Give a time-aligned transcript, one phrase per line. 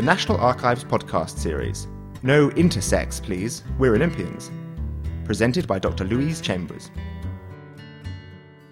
[0.00, 1.86] the National Archives podcast series.
[2.22, 3.62] No intersex, please.
[3.78, 4.50] We're Olympians.
[5.26, 6.04] Presented by Dr.
[6.04, 6.90] Louise Chambers.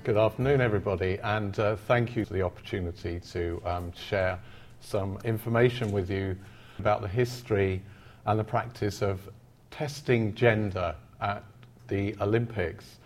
[0.04, 4.38] Good afternoon, everybody, and uh, thank you for the opportunity to um, share
[4.80, 6.34] some information with you
[6.78, 7.82] about the history
[8.24, 9.20] and the practice of
[9.70, 11.44] testing gender at
[11.88, 13.00] the Olympics.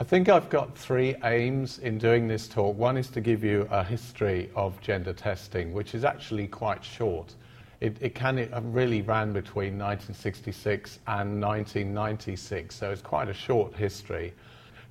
[0.00, 2.76] I think I've got three aims in doing this talk.
[2.76, 7.36] One is to give you a history of gender testing, which is actually quite short.
[7.80, 8.18] It, it
[8.64, 14.34] really ran between 1966 and 1996, so it's quite a short history.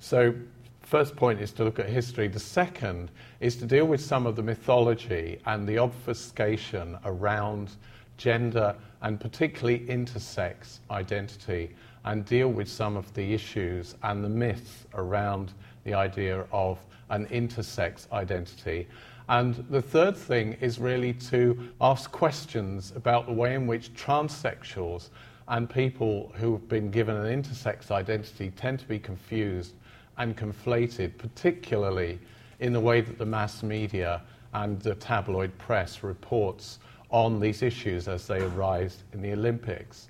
[0.00, 0.34] So
[0.82, 2.28] first point is to look at history.
[2.28, 7.72] The second is to deal with some of the mythology and the obfuscation around
[8.16, 14.86] gender and particularly intersex identity and deal with some of the issues and the myths
[14.94, 15.52] around
[15.84, 16.78] the idea of
[17.10, 18.86] an intersex identity.
[19.28, 25.10] And the third thing is really to ask questions about the way in which transsexuals
[25.48, 29.74] and people who have been given an intersex identity tend to be confused
[30.16, 32.18] and conflated, particularly
[32.60, 34.22] in the way that the mass media
[34.54, 36.78] and the tabloid press reports
[37.10, 40.08] on these issues as they arise in the Olympics.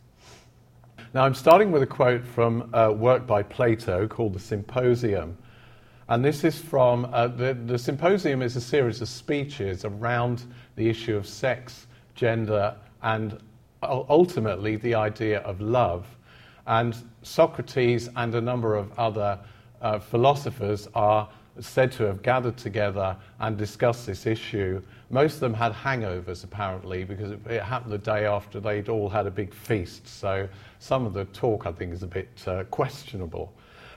[1.14, 5.36] Now, I'm starting with a quote from a work by Plato called The Symposium.
[6.10, 10.44] And this is from uh, the, the Symposium is a series of speeches around
[10.76, 13.38] the issue of sex, gender, and
[13.82, 16.06] ultimately the idea of love.
[16.66, 19.38] And Socrates and a number of other
[19.82, 21.28] uh, philosophers are
[21.60, 24.80] said to have gathered together and discussed this issue.
[25.10, 29.10] Most of them had hangovers, apparently, because it, it, happened the day after they'd all
[29.10, 30.06] had a big feast.
[30.06, 30.48] So
[30.78, 33.52] some of the talk, I think, is a bit uh, questionable.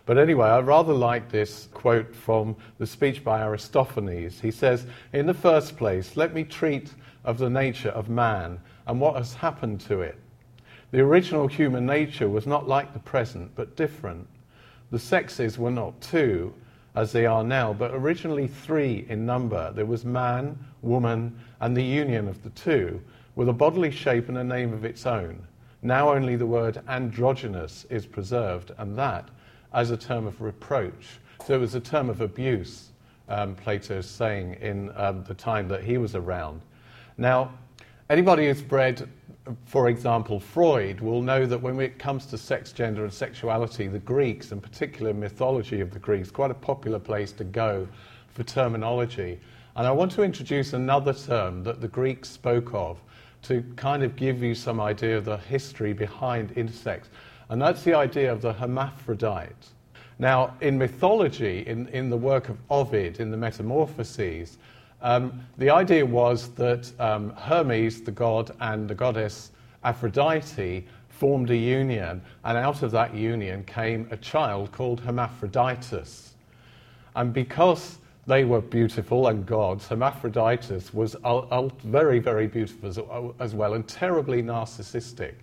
[0.05, 4.41] But anyway, I rather like this quote from the speech by Aristophanes.
[4.41, 8.99] He says, In the first place, let me treat of the nature of man and
[8.99, 10.17] what has happened to it.
[10.91, 14.27] The original human nature was not like the present, but different.
[14.89, 16.53] The sexes were not two,
[16.95, 19.71] as they are now, but originally three in number.
[19.71, 23.01] There was man, woman, and the union of the two,
[23.35, 25.47] with a bodily shape and a name of its own.
[25.81, 29.29] Now only the word androgynous is preserved, and that
[29.73, 31.19] as a term of reproach.
[31.45, 32.89] So it was a term of abuse,
[33.29, 36.61] um, Plato's saying in um, the time that he was around.
[37.17, 37.51] Now,
[38.09, 39.07] anybody who's read
[39.65, 43.99] for example, Freud will know that when it comes to sex, gender, and sexuality, the
[43.99, 47.87] Greeks, and particular mythology of the Greeks, quite a popular place to go
[48.29, 49.39] for terminology.
[49.75, 52.99] And I want to introduce another term that the Greeks spoke of
[53.43, 57.05] to kind of give you some idea of the history behind intersex,
[57.51, 59.67] and that's the idea of the hermaphrodite.
[60.19, 64.57] Now, in mythology, in, in the work of Ovid, in the Metamorphoses,
[65.01, 69.51] um, the idea was that um, Hermes, the god, and the goddess
[69.83, 76.35] Aphrodite formed a union, and out of that union came a child called Hermaphroditus.
[77.17, 77.97] And because
[78.27, 81.17] they were beautiful and gods, Hermaphroditus was
[81.83, 85.33] very, very beautiful as, well and terribly narcissistic.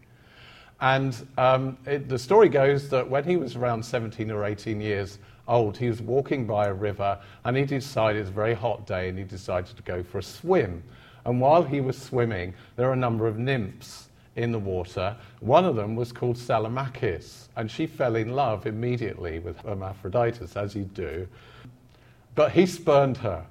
[0.80, 5.18] And um, it, the story goes that when he was around 17 or 18 years
[5.48, 5.76] old.
[5.76, 9.18] He was walking by a river and he decided, it's a very hot day, and
[9.18, 10.82] he decided to go for a swim.
[11.24, 15.16] And while he was swimming, there were a number of nymphs in the water.
[15.40, 20.76] One of them was called Salmacis, and she fell in love immediately with Hermaphroditus, as
[20.76, 21.26] you do.
[22.34, 23.44] But he spurned her.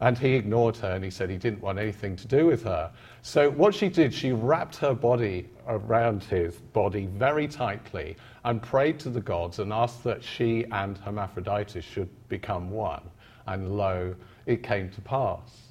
[0.00, 2.90] And he ignored her and he said he didn't want anything to do with her.
[3.22, 8.98] So, what she did, she wrapped her body around his body very tightly and prayed
[9.00, 13.02] to the gods and asked that she and Hermaphroditus should become one.
[13.46, 14.14] And lo,
[14.46, 15.68] it came to pass.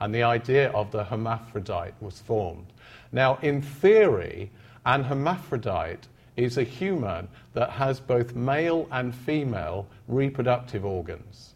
[0.00, 2.72] And the idea of the hermaphrodite was formed.
[3.12, 4.50] Now, in theory,
[4.86, 11.54] an hermaphrodite is a human that has both male and female reproductive organs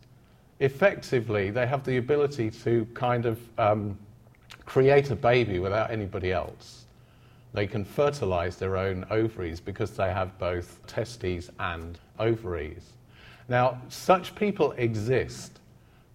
[0.61, 3.99] effectively, they have the ability to kind of um,
[4.64, 6.83] create a baby without anybody else.
[7.55, 12.95] They can fertilize their own ovaries because they have both testes and ovaries.
[13.49, 15.61] Now, such people exist,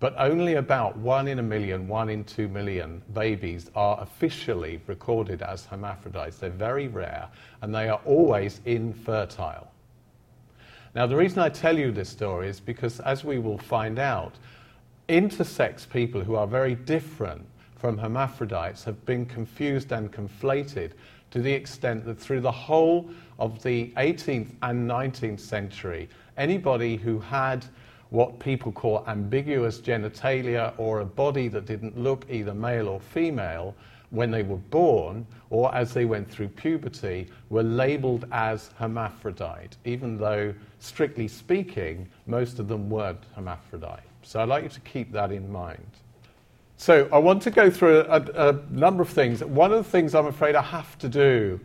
[0.02, 5.42] but only about one in a million, one in two million babies are officially recorded
[5.42, 6.40] as hermaphrodites.
[6.40, 7.30] They're very rare
[7.62, 9.72] and they are always infertile.
[10.94, 14.34] Now, the reason I tell you this story is because, as we will find out,
[15.08, 17.46] intersex people who are very different
[17.80, 20.92] from hermaphrodites have been confused and conflated
[21.32, 23.10] to the extent that through the whole
[23.40, 27.66] of the 18th and 19th century, anybody who had
[28.10, 33.76] what people call ambiguous genitalia or a body that didn't look either male or female
[34.10, 40.18] when they were born or as they went through puberty were labeled as hermaphrodite, even
[40.18, 44.04] though, strictly speaking, most of them weren't hermaphrodite.
[44.24, 45.92] So I'd like you to keep that in mind.
[46.82, 49.44] So I want to go through a, a, number of things.
[49.44, 51.60] One of the things I'm afraid I have to do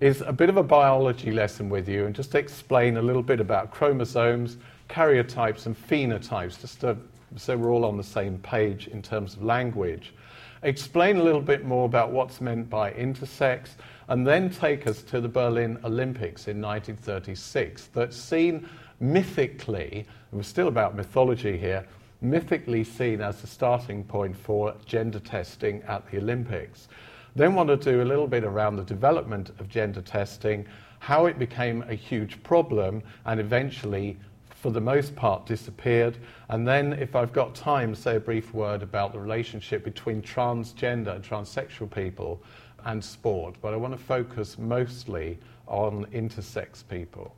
[0.00, 3.40] is a bit of a biology lesson with you and just explain a little bit
[3.40, 4.56] about chromosomes,
[4.88, 6.96] karyotypes, and phenotypes, just to,
[7.36, 10.14] so we're all on the same page in terms of language.
[10.62, 13.72] Explain a little bit more about what's meant by intersex,
[14.08, 18.66] and then take us to the Berlin Olympics in 1936, that's seen
[18.98, 21.86] mythically, we're still about mythology here,
[22.24, 26.88] mythically seen as the starting point for gender testing at the Olympics.
[27.36, 30.66] Then want to do a little bit around the development of gender testing,
[31.00, 34.16] how it became a huge problem, and eventually,
[34.48, 36.16] for the most part, disappeared.
[36.48, 41.14] And then, if I've got time, say a brief word about the relationship between transgender
[41.14, 42.42] and transsexual people
[42.84, 43.56] and sport.
[43.60, 47.34] But I want to focus mostly on intersex people.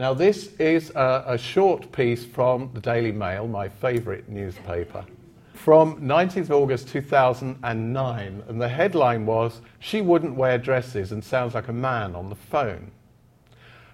[0.00, 5.04] Now, this is a, a short piece from the Daily Mail, my favourite newspaper
[5.52, 11.68] from 19th August 2009, and the headline was She Wouldn't Wear Dresses and Sounds Like
[11.68, 12.90] a Man on the Phone.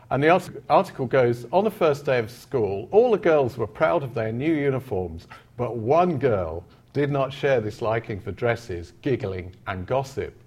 [0.09, 4.05] And the article goes On the first day of school, all the girls were proud
[4.05, 5.27] of their new uniforms,
[5.57, 6.63] but one girl
[6.93, 10.41] did not share this liking for dresses, giggling, and gossip.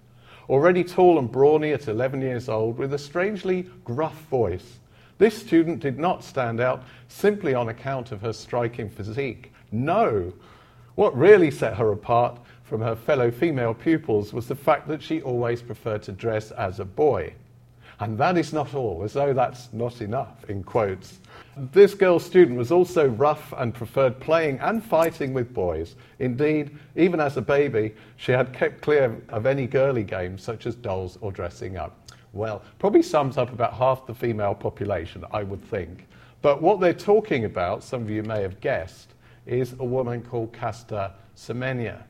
[0.48, 4.80] Already tall and brawny at 11 years old, with a strangely gruff voice,
[5.19, 9.51] this student did not stand out simply on account of her striking physique.
[9.71, 10.33] No,
[10.95, 15.21] what really set her apart from her fellow female pupils was the fact that she
[15.21, 17.33] always preferred to dress as a boy.
[18.00, 21.19] And that is not all, as though that's not enough, in quotes.
[21.57, 25.95] This girl student was also rough and preferred playing and fighting with boys.
[26.19, 30.75] Indeed, even as a baby, she had kept clear of any girly games such as
[30.75, 32.09] dolls or dressing up.
[32.34, 36.08] Well, probably sums up about half the female population, I would think.
[36.42, 39.14] But what they're talking about, some of you may have guessed,
[39.46, 42.04] is a woman called Caster Semenya.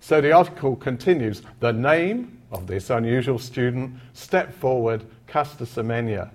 [0.00, 6.30] So the article continues the name of this unusual student stepped forward, Caster Semenya,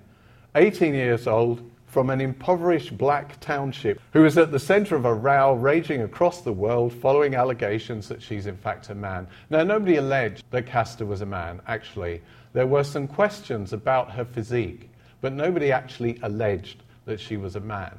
[0.54, 5.14] 18 years old, from an impoverished black township, who is at the center of a
[5.14, 9.26] row raging across the world following allegations that she's in fact a man.
[9.48, 12.20] Now, nobody alleged that Caster was a man, actually.
[12.52, 14.90] There were some questions about her physique,
[15.20, 17.98] but nobody actually alleged that she was a man.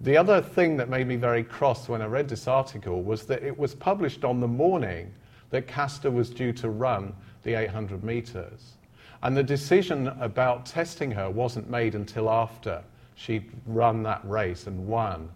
[0.00, 3.42] The other thing that made me very cross when I read this article was that
[3.42, 5.12] it was published on the morning
[5.50, 7.14] that Caster was due to run
[7.44, 8.72] the 800 meters.
[9.22, 12.82] And the decision about testing her wasn't made until after
[13.14, 15.28] she'd run that race and won,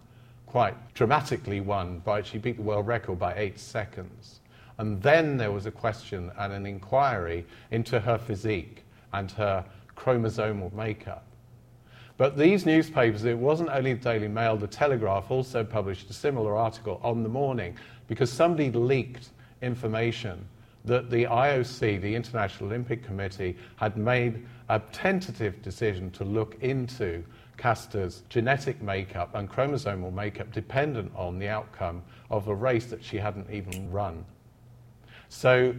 [0.45, 4.41] quite dramatically won, by, she beat the world record by eight seconds.
[4.77, 8.83] And then there was a question and an inquiry into her physique
[9.13, 9.65] and her
[9.95, 11.23] chromosomal makeup.
[12.17, 16.55] But these newspapers, it wasn't only the Daily Mail, the Telegraph also published a similar
[16.55, 17.77] article on the morning
[18.07, 19.29] because somebody leaked
[19.61, 20.47] information
[20.85, 27.23] that the IOC, the International Olympic Committee, had made a tentative decision to look into
[27.57, 33.17] Caster's genetic makeup and chromosomal makeup dependent on the outcome of a race that she
[33.17, 34.23] hadn't even run.
[35.29, 35.73] So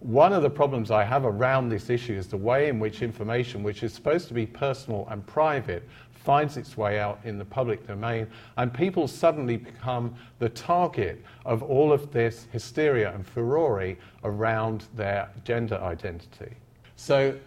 [0.00, 3.62] one of the problems I have around this issue is the way in which information,
[3.62, 5.82] which is supposed to be personal and private,
[6.24, 11.62] finds its way out in the public domain, and people suddenly become the target of
[11.62, 13.94] all of this hysteria and furore
[14.24, 16.54] around their gender identity.
[16.96, 17.38] So,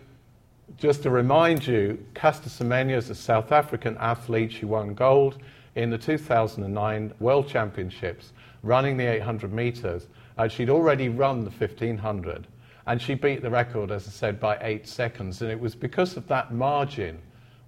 [0.77, 4.51] just to remind you, Caster Semenya is a South African athlete.
[4.51, 5.37] She won gold
[5.75, 8.33] in the 2009 World Championships
[8.63, 10.07] running the 800 meters.
[10.37, 12.47] Uh, she'd already run the 1500,
[12.85, 15.41] and she beat the record, as I said, by eight seconds.
[15.41, 17.19] And it was because of that margin,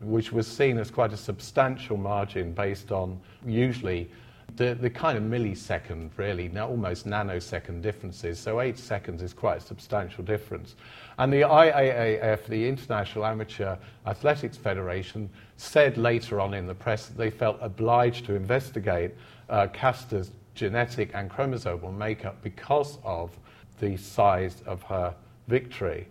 [0.02, 4.10] which was seen as quite a substantial margin based on usually
[4.56, 8.40] the, the kind of millisecond, really, almost nanosecond differences.
[8.40, 10.76] So eight seconds is quite a substantial difference.
[11.18, 17.18] And the IAAF, the International Amateur Athletics Federation, said later on in the press that
[17.18, 19.12] they felt obliged to investigate
[19.50, 23.32] uh, Caster's genetic and chromosomal makeup because of
[23.80, 25.16] the size of her
[25.48, 26.06] victory.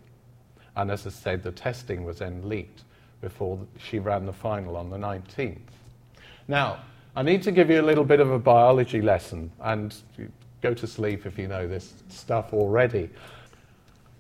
[0.75, 2.85] And as I said, the testing was then leaked
[3.21, 5.59] before she ran the final on the 19th.
[6.47, 6.79] Now,
[7.15, 9.95] I need to give you a little bit of a biology lesson, and
[10.63, 13.11] go to sleep if you know this stuff already.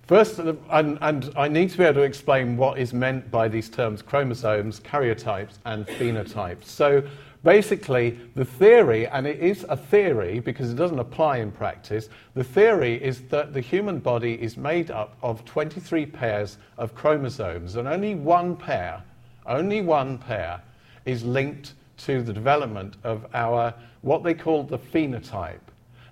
[0.08, 3.48] First, uh, and, and, I need to be able to explain what is meant by
[3.48, 6.64] these terms chromosomes, karyotypes, and phenotypes.
[6.64, 7.02] So,
[7.42, 12.44] basically, the theory, and it is a theory because it doesn't apply in practice, the
[12.44, 17.88] theory is that the human body is made up of 23 pairs of chromosomes, and
[17.88, 19.02] only one pair,
[19.46, 20.60] only one pair,
[21.04, 25.58] is linked to the development of our, what they call the phenotype.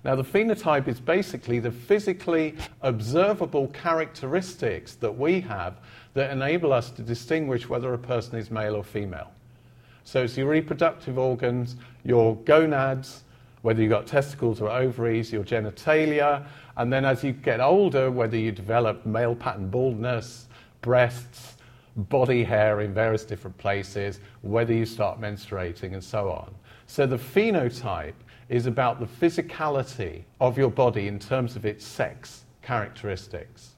[0.03, 5.77] Now, the phenotype is basically the physically observable characteristics that we have
[6.13, 9.31] that enable us to distinguish whether a person is male or female.
[10.07, 13.25] So it's your reproductive organs, your gonads,
[13.61, 16.47] whether you've got testicles or ovaries, your genitalia,
[16.77, 20.47] and then as you get older, whether you develop male pattern baldness,
[20.79, 21.57] breasts,
[21.97, 26.55] body hair in various different places, whether you start menstruating, and so on.
[26.85, 28.13] So the phenotype
[28.47, 33.75] is about the physicality of your body in terms of its sex characteristics.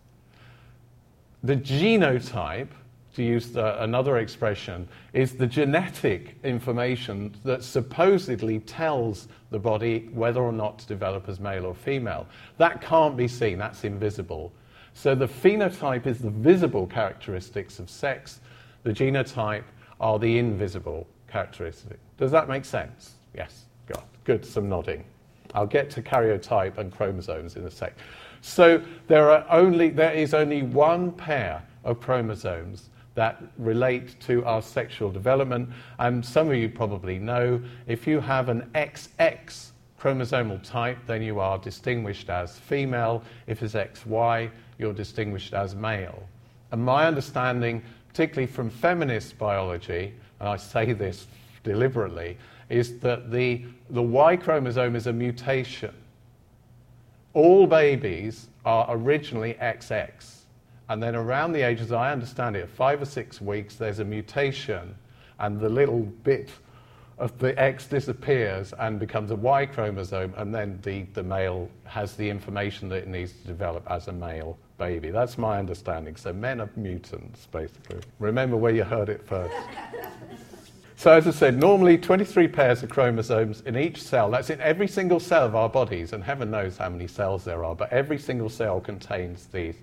[1.44, 2.70] The genotype
[3.16, 10.42] to use the, another expression, is the genetic information that supposedly tells the body whether
[10.42, 12.28] or not to develop as male or female.
[12.58, 14.52] That can't be seen, that's invisible.
[14.94, 18.42] So the phenotype is the visible characteristics of sex,
[18.84, 19.64] the genotype
[20.00, 22.00] are the invisible characteristics.
[22.18, 23.16] Does that make sense?
[23.34, 25.04] Yes, good, good some nodding.
[25.54, 27.94] I'll get to karyotype and chromosomes in a sec.
[28.42, 32.90] So there, are only, there is only one pair of chromosomes
[33.20, 35.68] that relate to our sexual development.
[36.00, 41.42] And some of you probably know if you have an XX chromosomal type, then you
[41.42, 43.22] are distinguished as female.
[43.46, 46.24] If it's XY, you're distinguished as male.
[46.72, 51.28] And my understanding, particularly from feminist biology, and I say this
[51.66, 52.38] deliberately,
[52.70, 55.94] is that the, the Y chromosome is a mutation.
[57.34, 60.39] All babies are originally XX.
[60.90, 64.04] And then around the age, as I understand it, five or six weeks, there's a
[64.04, 64.96] mutation,
[65.38, 66.50] and the little bit
[67.20, 72.16] of the X disappears and becomes a Y chromosome, and then the, the male has
[72.16, 75.12] the information that it needs to develop as a male baby.
[75.12, 76.16] That's my understanding.
[76.16, 78.00] So men are mutants, basically.
[78.18, 79.54] Remember where you heard it first.
[80.96, 84.32] so, as I said, normally 23 pairs of chromosomes in each cell.
[84.32, 87.64] That's in every single cell of our bodies, and heaven knows how many cells there
[87.64, 89.76] are, but every single cell contains these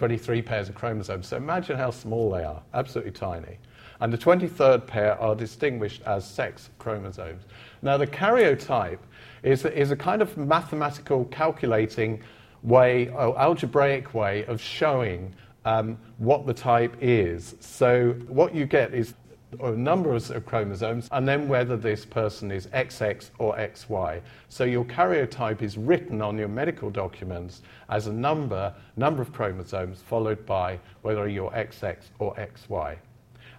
[0.00, 1.26] 23 pairs of chromosomes.
[1.26, 3.58] So imagine how small they are, absolutely tiny.
[4.00, 7.42] And the 23rd pair are distinguished as sex chromosomes.
[7.82, 9.00] Now, the karyotype
[9.42, 12.22] is, is a kind of mathematical calculating
[12.62, 15.34] way, or algebraic way of showing
[15.66, 17.54] um, what the type is.
[17.60, 19.12] So, what you get is
[19.58, 24.20] or numbers of chromosomes, and then whether this person is XX or XY.
[24.48, 30.02] So your karyotype is written on your medical documents as a number, number of chromosomes,
[30.02, 32.96] followed by whether you're XX or XY.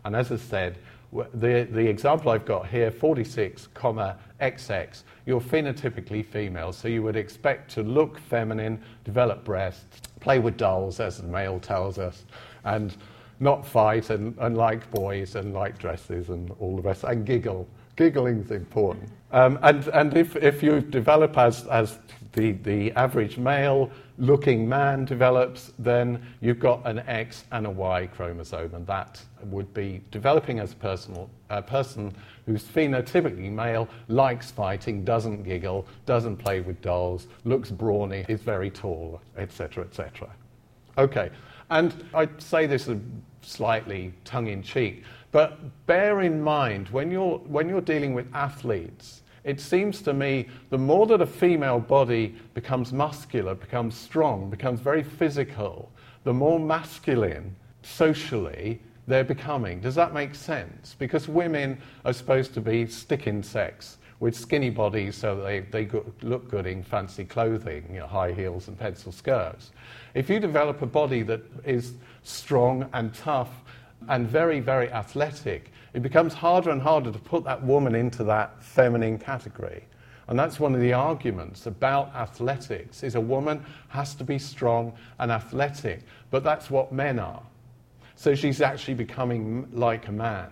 [0.06, 0.78] And as I said,
[1.34, 7.18] the, the example I've got here, 46, comma, XX, you're phenotypically female, so you would
[7.18, 12.24] expect to look feminine, develop breasts, play with dolls, as the male tells us,
[12.64, 12.96] and
[13.42, 17.68] not fight and, and like boys and like dresses and all the rest, and giggle.
[17.98, 19.10] Giggling is important.
[19.32, 22.00] Um, and and if, if you develop as, as
[22.34, 28.08] the, the average male looking man develops, then you've got an X and a Y
[28.08, 32.14] chromosome, and that would be developing as a, personal, a person
[32.46, 38.70] who's phenotypically male, likes fighting, doesn't giggle, doesn't play with dolls, looks brawny, is very
[38.70, 40.30] tall, etc., etc.
[40.98, 41.30] Okay,
[41.70, 42.88] and I say this
[43.42, 45.04] slightly tongue in cheek.
[45.32, 50.48] But bear in mind, when you're, when you're dealing with athletes, it seems to me
[50.70, 55.92] the more that a female body becomes muscular, becomes strong, becomes very physical,
[56.24, 59.82] the more masculine socially they're becoming.
[59.82, 60.96] Does that make sense?
[61.00, 65.90] Because women are supposed to be stick insects with skinny bodies so they, they
[66.22, 69.72] look good in fancy clothing, you know, high heels and pencil skirts.
[70.14, 73.50] If you develop a body that is strong and tough
[74.10, 78.64] and very, very athletic, it becomes harder and harder to put that woman into that
[78.64, 79.86] feminine category.
[80.28, 84.94] And that's one of the arguments about athletics is a woman has to be strong
[85.20, 87.44] and athletic, but that's what men are.
[88.16, 90.50] So she's actually becoming like a man.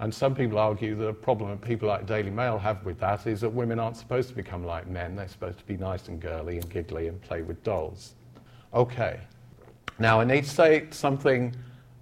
[0.00, 3.26] And some people argue that a problem that people like Daily Mail have with that
[3.26, 5.16] is that women aren't supposed to become like men.
[5.16, 8.14] They're supposed to be nice and girly and giggly and play with dolls.
[8.72, 9.20] Okay.
[9.98, 11.54] Now, I need to say something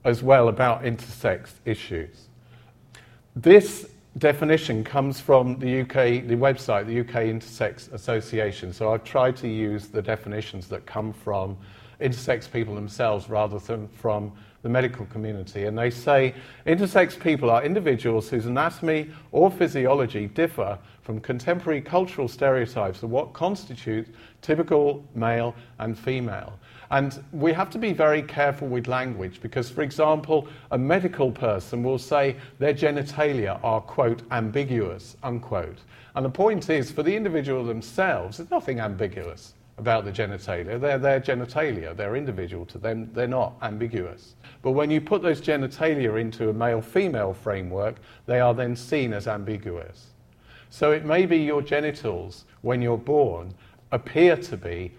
[0.04, 2.28] as well about intersex issues.
[3.36, 8.72] This definition comes from the UK, the website, the UK Intersex Association.
[8.72, 11.56] So I've tried to use the definitions that come from
[12.00, 14.32] intersex people themselves rather than from
[14.62, 15.64] the medical community.
[15.64, 16.34] And they say
[16.66, 23.32] intersex people are individuals whose anatomy or physiology differ from contemporary cultural stereotypes of what
[23.32, 26.58] constitutes typical male and female.
[26.92, 31.82] And we have to be very careful with language because, for example, a medical person
[31.82, 35.78] will say their genitalia are, quote, ambiguous, unquote.
[36.14, 40.78] And the point is, for the individual themselves, there's nothing ambiguous about the genitalia.
[40.78, 44.34] They're their genitalia, they're individual to them, they're not ambiguous.
[44.60, 47.96] But when you put those genitalia into a male female framework,
[48.26, 50.08] they are then seen as ambiguous.
[50.68, 53.54] So it may be your genitals, when you're born,
[53.92, 54.92] appear to be,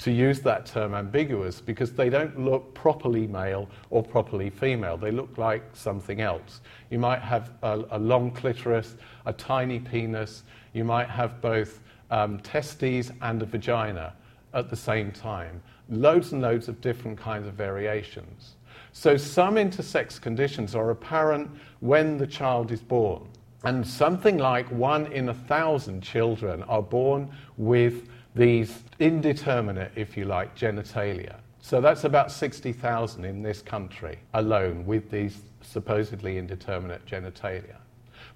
[0.00, 4.96] to use that term, ambiguous because they don't look properly male or properly female.
[4.96, 6.62] They look like something else.
[6.90, 11.80] You might have a, a long clitoris, a tiny penis, you might have both
[12.10, 14.14] um, testes and a vagina
[14.54, 15.62] at the same time.
[15.90, 18.54] Loads and loads of different kinds of variations.
[18.92, 23.28] So some intersex conditions are apparent when the child is born.
[23.64, 30.24] And something like one in a thousand children are born with these indeterminate, if you
[30.24, 31.36] like, genitalia.
[31.60, 37.76] So that's about 60,000 in this country alone with these supposedly indeterminate genitalia.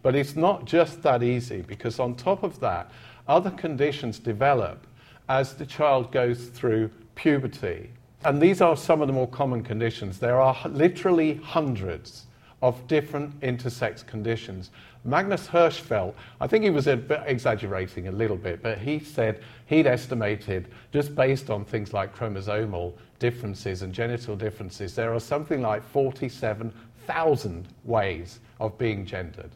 [0.03, 2.91] But it's not just that easy because, on top of that,
[3.27, 4.87] other conditions develop
[5.29, 7.91] as the child goes through puberty.
[8.25, 10.19] And these are some of the more common conditions.
[10.19, 12.27] There are literally hundreds
[12.65, 14.71] of different intersex conditions.
[15.05, 20.69] Magnus Hirschfeld, I think he was exaggerating a little bit, but he said he'd estimated,
[20.91, 27.69] just based on things like chromosomal differences and genital differences, there are something like 47,000
[27.85, 29.51] ways of being gendered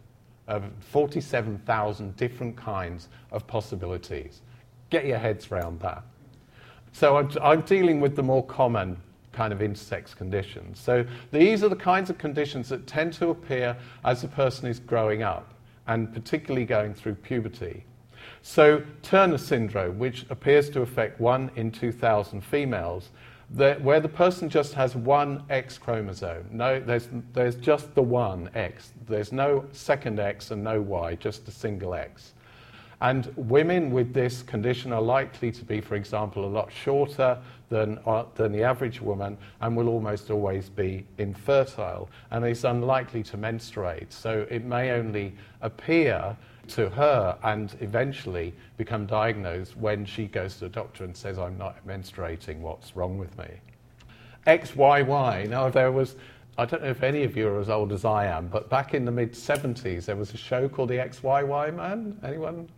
[0.47, 4.43] of 47,000 different kinds of possibilities.
[4.91, 6.03] Get your heads around that.
[6.93, 9.01] So I'm, I'm, dealing with the more common
[9.33, 10.81] kind of intersex conditions.
[10.81, 14.79] So these are the kinds of conditions that tend to appear as a person is
[14.79, 15.55] growing up,
[15.87, 17.85] and particularly going through puberty.
[18.43, 23.11] So Turner syndrome, which appears to affect one in 2,000 females,
[23.51, 26.45] the, where the person just has one X chromosome.
[26.51, 28.93] No, there's, there's just the one X.
[29.07, 32.35] There's no second X and no Y, just a single X.
[33.01, 37.99] And women with this condition are likely to be, for example, a lot shorter than,
[38.07, 43.37] uh, than the average woman and will almost always be infertile and is unlikely to
[43.37, 44.13] menstruate.
[44.13, 46.37] So it may only appear
[46.69, 51.59] to her and eventually become diagnosed when she goes to the doctor and says, I'm
[51.59, 53.49] not menstruating, what's wrong with me?
[54.47, 55.49] XYY.
[55.49, 56.17] Now, there was,
[56.57, 58.95] I don't know if any of you are as old as I am, but back
[58.95, 62.19] in the mid 70s, there was a show called The XYY Man.
[62.23, 62.69] Anyone?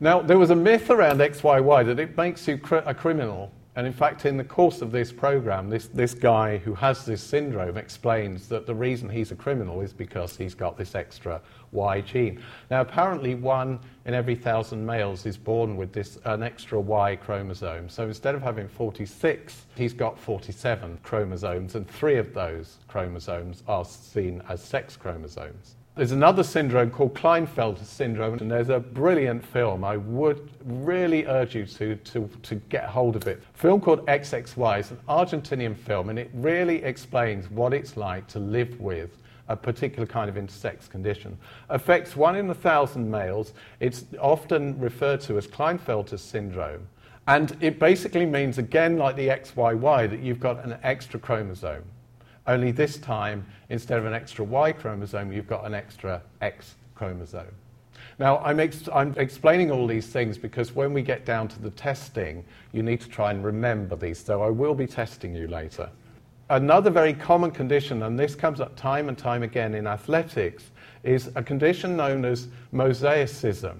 [0.00, 3.86] Now, there was a myth around XYY that it makes you cr- a criminal and
[3.86, 7.76] in fact, in the course of this program, this, this guy who has this syndrome
[7.76, 12.42] explains that the reason he's a criminal is because he's got this extra Y gene.
[12.72, 17.88] Now, apparently, one in every thousand males is born with this an extra Y chromosome.
[17.88, 23.84] So instead of having 46, he's got 47 chromosomes, and three of those chromosomes are
[23.84, 25.77] seen as sex chromosomes.
[25.98, 29.82] There's another syndrome called Klinefelter syndrome, and there's a brilliant film.
[29.82, 33.42] I would really urge you to, to, to get hold of it.
[33.52, 34.78] A film called XXY.
[34.78, 39.10] is an Argentinian film, and it really explains what it's like to live with
[39.48, 41.36] a particular kind of intersex condition.
[41.68, 43.52] Affects one in a thousand males.
[43.80, 46.86] It's often referred to as Klinefelter syndrome.
[47.26, 51.82] And it basically means, again, like the XYY, that you've got an extra chromosome.
[52.48, 57.46] Only this time, instead of an extra Y chromosome, you've got an extra X chromosome.
[58.18, 61.70] Now, I'm, ex- I'm, explaining all these things because when we get down to the
[61.70, 64.18] testing, you need to try and remember these.
[64.18, 65.90] So I will be testing you later.
[66.48, 70.64] Another very common condition, and this comes up time and time again in athletics,
[71.04, 73.76] is a condition known as mosaicism.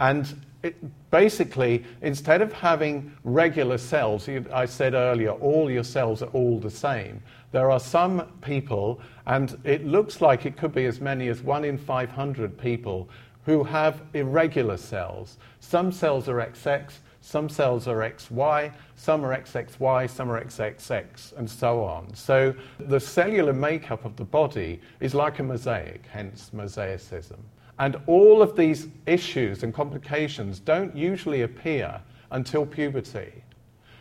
[0.00, 0.76] And it,
[1.10, 6.58] basically, instead of having regular cells, you, I said earlier, all your cells are all
[6.58, 7.22] the same.
[7.52, 11.64] There are some people, and it looks like it could be as many as one
[11.64, 13.08] in 500 people,
[13.44, 15.38] who have irregular cells.
[15.60, 21.50] Some cells are XX, some cells are XY, some are XXY, some are XXX, and
[21.50, 22.14] so on.
[22.14, 27.38] So the cellular makeup of the body is like a mosaic, hence mosaicism.
[27.78, 33.42] And all of these issues and complications don't usually appear until puberty.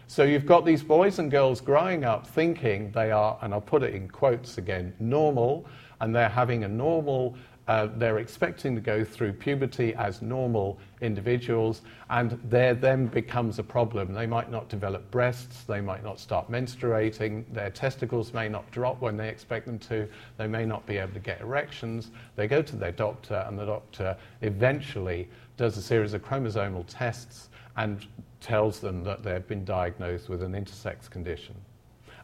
[0.10, 3.84] So you've got these boys and girls growing up thinking they are, and I'll put
[3.84, 5.68] it in quotes again, normal,
[6.02, 11.84] and they're having a normal uh, they're expecting to go through puberty as normal individuals,
[12.10, 14.12] and there then becomes a problem.
[14.12, 19.02] They might not develop breasts, they might not start menstruating, their testicles may not drop
[19.02, 22.10] when they expect them to, they may not be able to get erections.
[22.36, 27.50] They go to their doctor, and the doctor eventually does a series of chromosomal tests
[27.78, 28.08] and
[28.42, 31.56] tells them that they've been diagnosed with an intersex condition.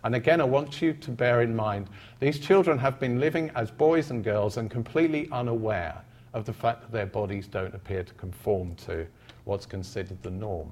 [0.04, 3.72] And again, I want you to bear in mind these children have been living as
[3.72, 6.02] boys and girls and completely unaware
[6.34, 9.08] of the fact that their bodies don't appear to conform to
[9.46, 10.70] what's considered the norm.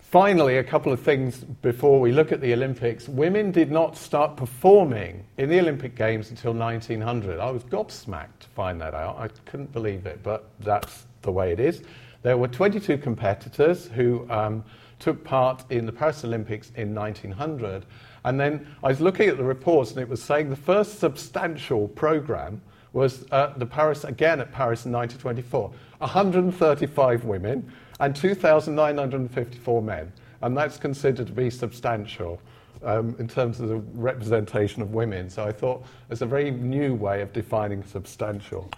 [0.00, 3.08] Finally, a couple of things before we look at the Olympics.
[3.08, 7.40] Women did not start performing in the Olympic Games until 1900.
[7.40, 9.16] I was gobsmacked to find that out.
[9.18, 11.82] I couldn't believe it, but that's the way it is.
[12.22, 14.62] There were 22 competitors who um,
[14.98, 17.84] took part in the Paris Olympics in 1900,
[18.24, 21.88] and then I was looking at the reports, and it was saying the first substantial
[21.88, 22.60] program
[22.94, 25.70] was the Paris, again at Paris in 1924.
[25.98, 30.12] 135 women and 2,954 men.
[30.42, 32.40] And that's considered to be substantial
[32.82, 35.30] um, in terms of the representation of women.
[35.30, 38.70] So I thought it's a very new way of defining substantial.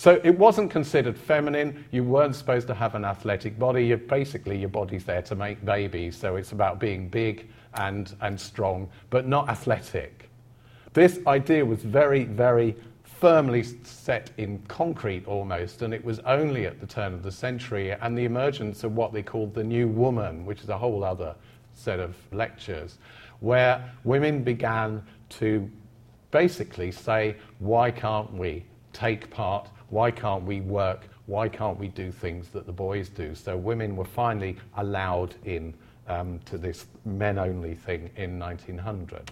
[0.00, 1.84] So it wasn't considered feminine.
[1.90, 3.84] You weren't supposed to have an athletic body.
[3.84, 6.16] You're basically, your body's there to make babies.
[6.16, 10.30] So it's about being big and, and strong, but not athletic.
[10.94, 16.80] This idea was very, very firmly set in concrete almost, and it was only at
[16.80, 20.46] the turn of the century and the emergence of what they called the New Woman,
[20.46, 21.34] which is a whole other
[21.74, 22.96] set of lectures,
[23.40, 25.70] where women began to
[26.30, 29.68] basically say, why can't we take part?
[29.90, 31.02] Why can't we work?
[31.26, 33.34] Why can't we do things that the boys do?
[33.34, 35.74] So women were finally allowed in
[36.08, 39.30] um, to this men only thing in 1900.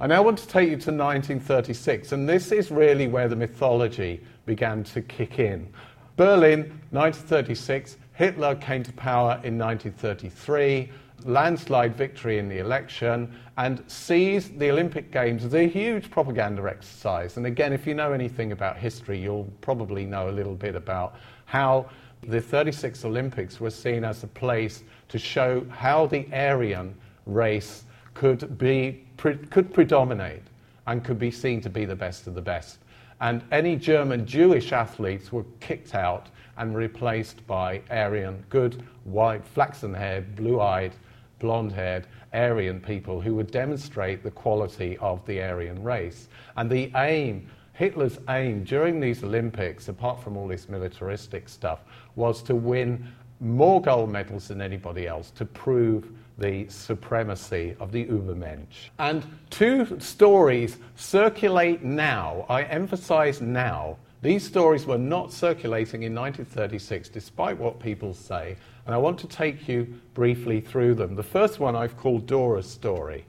[0.00, 4.20] I now want to take you to 1936, and this is really where the mythology
[4.46, 5.68] began to kick in.
[6.16, 10.90] Berlin, 1936, Hitler came to power in 1933,
[11.24, 17.36] landslide victory in the election, and sees the Olympic Games as a huge propaganda exercise.
[17.36, 21.16] And again, if you know anything about history, you'll probably know a little bit about
[21.46, 21.88] how
[22.22, 26.94] the 36 Olympics were seen as a place to show how the Aryan
[27.26, 30.42] race could, be, pre- could predominate
[30.86, 32.78] and could be seen to be the best of the best.
[33.20, 39.94] And any German Jewish athletes were kicked out and replaced by Aryan, good, white, flaxen
[39.94, 40.92] haired, blue eyed,
[41.38, 46.28] blonde haired Aryan people who would demonstrate the quality of the Aryan race.
[46.56, 51.80] And the aim, Hitler's aim during these Olympics, apart from all this militaristic stuff,
[52.16, 53.06] was to win
[53.40, 58.90] more gold medals than anybody else to prove the supremacy of the Übermensch.
[58.98, 62.46] And two stories circulate now.
[62.48, 63.96] I emphasize now.
[64.20, 69.28] These stories were not circulating in 1936, despite what people say, and I want to
[69.28, 71.14] take you briefly through them.
[71.14, 73.26] The first one I've called Dora's story.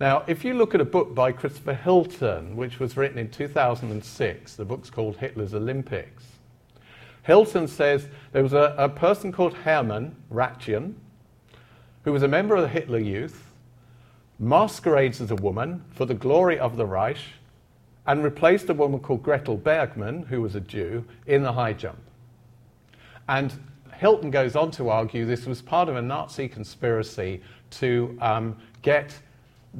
[0.00, 4.56] Now, if you look at a book by Christopher Hilton, which was written in 2006,
[4.56, 6.24] the book's called Hitler's Olympics,
[7.22, 10.94] Hilton says there was a, a person called Hermann Ratjen,
[12.04, 13.50] who was a member of the Hitler Youth,
[14.38, 17.18] masquerades as a woman for the glory of the Reich,
[18.06, 21.98] and replaced a woman called Gretel Bergmann, who was a Jew, in the high jump.
[23.28, 23.52] And
[23.94, 27.40] Hilton goes on to argue this was part of a Nazi conspiracy
[27.70, 29.18] to um, get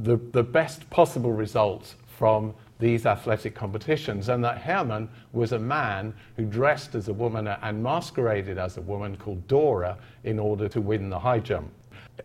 [0.03, 6.13] the, the best possible results from these athletic competitions, and that Hermann was a man
[6.37, 10.81] who dressed as a woman and masqueraded as a woman called Dora in order to
[10.81, 11.71] win the high jump.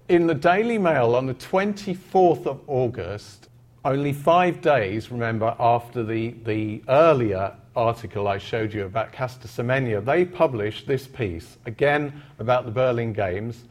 [0.08, 3.49] In the Daily Mail on the 24th of August,
[3.86, 10.04] only five days, remember, after the, the earlier article I showed you about Caster Semenya,
[10.04, 13.63] they published this piece, again about the Berlin Games,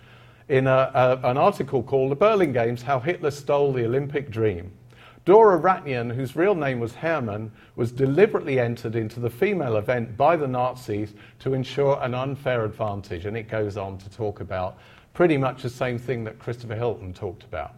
[0.48, 4.72] in a, a, an article called The Berlin Games How Hitler Stole the Olympic Dream.
[5.26, 10.36] Dora Ratjen, whose real name was Hermann, was deliberately entered into the female event by
[10.36, 13.26] the Nazis to ensure an unfair advantage.
[13.26, 14.78] And it goes on to talk about
[15.12, 17.74] pretty much the same thing that Christopher Hilton talked about.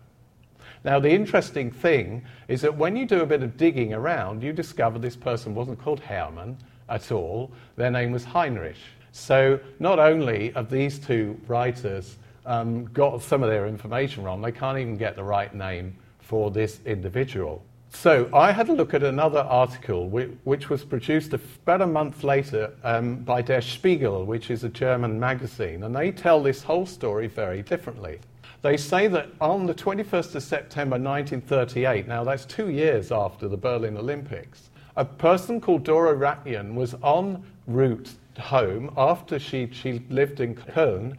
[0.84, 4.52] Now, the interesting thing is that when you do a bit of digging around, you
[4.52, 6.56] discover this person wasn't called Hermann
[6.88, 8.76] at all, their name was Heinrich.
[9.12, 12.16] So, not only have these two writers
[12.46, 16.50] um, got some of their information wrong, they can't even get the right name for
[16.50, 17.62] this individual.
[17.92, 22.72] So I had a look at another article which, was produced about a month later
[22.84, 27.26] um, by Der Spiegel, which is a German magazine, and they tell this whole story
[27.26, 28.20] very differently.
[28.62, 33.56] They say that on the 21st of September 1938, now that's two years after the
[33.56, 40.40] Berlin Olympics, a person called Dora Ratjen was en route home after she, she lived
[40.40, 41.16] in Köln.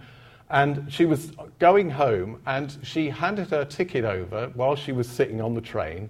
[0.51, 5.41] And she was going home, and she handed her ticket over while she was sitting
[5.41, 6.09] on the train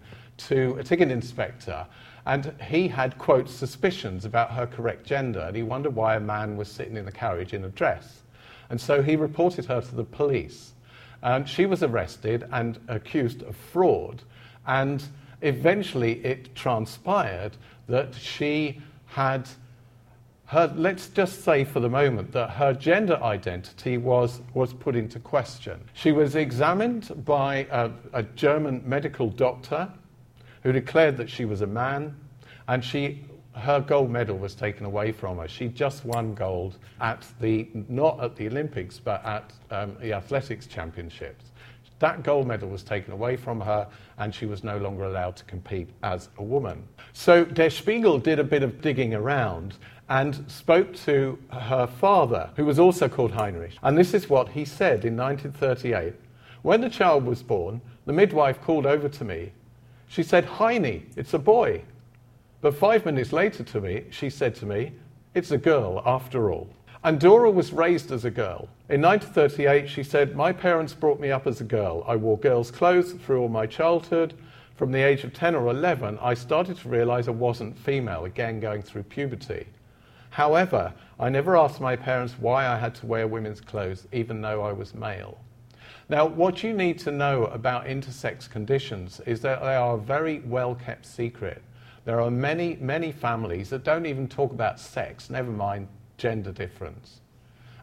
[0.50, 1.86] to a ticket inspector.
[2.26, 6.58] And he had, quote, suspicions about her correct gender, and he wondered why a man
[6.58, 8.24] was sitting in the carriage in a dress.
[8.70, 10.74] And so he reported her to the police.
[11.24, 14.24] And she was arrested and accused of fraud.
[14.66, 15.04] And
[15.42, 17.58] eventually it transpired
[17.88, 19.48] that she had
[20.52, 25.18] her, let's just say for the moment that her gender identity was, was put into
[25.18, 25.80] question.
[25.94, 29.90] She was examined by a, a German medical doctor
[30.64, 32.18] who declared that she was a man,
[32.68, 35.48] and she, her gold medal was taken away from her.
[35.48, 40.68] She just won gold at the, not at the Olympics, but at um, the athletics
[40.68, 41.46] championships.
[42.00, 43.88] That gold medal was taken away from her,
[44.18, 46.84] and she was no longer allowed to compete as a woman.
[47.14, 49.76] So Der Spiegel did a bit of digging around
[50.10, 53.78] and spoke to her father, who was also called Heinrich.
[53.84, 56.14] And this is what he said in 1938.
[56.64, 59.52] When the child was born, the midwife called over to me.
[60.08, 61.84] She said, Heine, it's a boy.
[62.62, 64.92] But five minutes later to me, she said to me,
[65.34, 66.70] It's a girl after all.
[67.04, 68.70] And Dora was raised as a girl.
[68.88, 72.04] In 1938, she said, My parents brought me up as a girl.
[72.08, 74.36] I wore girls' clothes through all my childhood.
[74.76, 78.60] From the age of 10 or 11, I started to realize I wasn't female, again
[78.60, 79.66] going through puberty.
[80.30, 84.62] However, I never asked my parents why I had to wear women's clothes, even though
[84.62, 85.40] I was male.
[86.10, 90.40] Now, what you need to know about intersex conditions is that they are a very
[90.46, 91.64] well kept secret.
[92.06, 95.88] There are many, many families that don't even talk about sex, never mind
[96.18, 97.22] gender difference.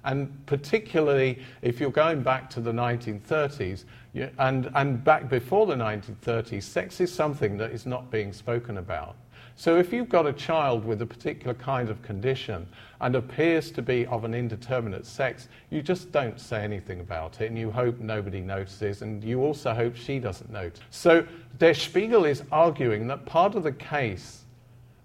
[0.04, 5.74] And particularly if you're going back to the 1930s you, and, and back before the
[5.74, 9.16] 1930s, sex is something that is not being spoken about.
[9.58, 12.68] So if you've got a child with a particular kind of condition
[13.00, 17.46] and appears to be of an indeterminate sex, you just don't say anything about it
[17.46, 20.78] and you hope nobody notices and you also hope she doesn't notice.
[20.90, 21.26] So
[21.58, 24.44] Der Spiegel is arguing that part of the case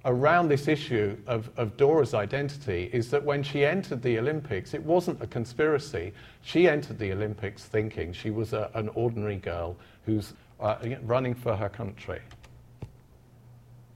[0.06, 4.84] around this issue of, of Dora's identity is that when she entered the Olympics, it
[4.84, 6.14] wasn't a conspiracy.
[6.44, 11.56] She entered the Olympics thinking she was a, an ordinary girl who's uh, running for
[11.56, 12.20] her country.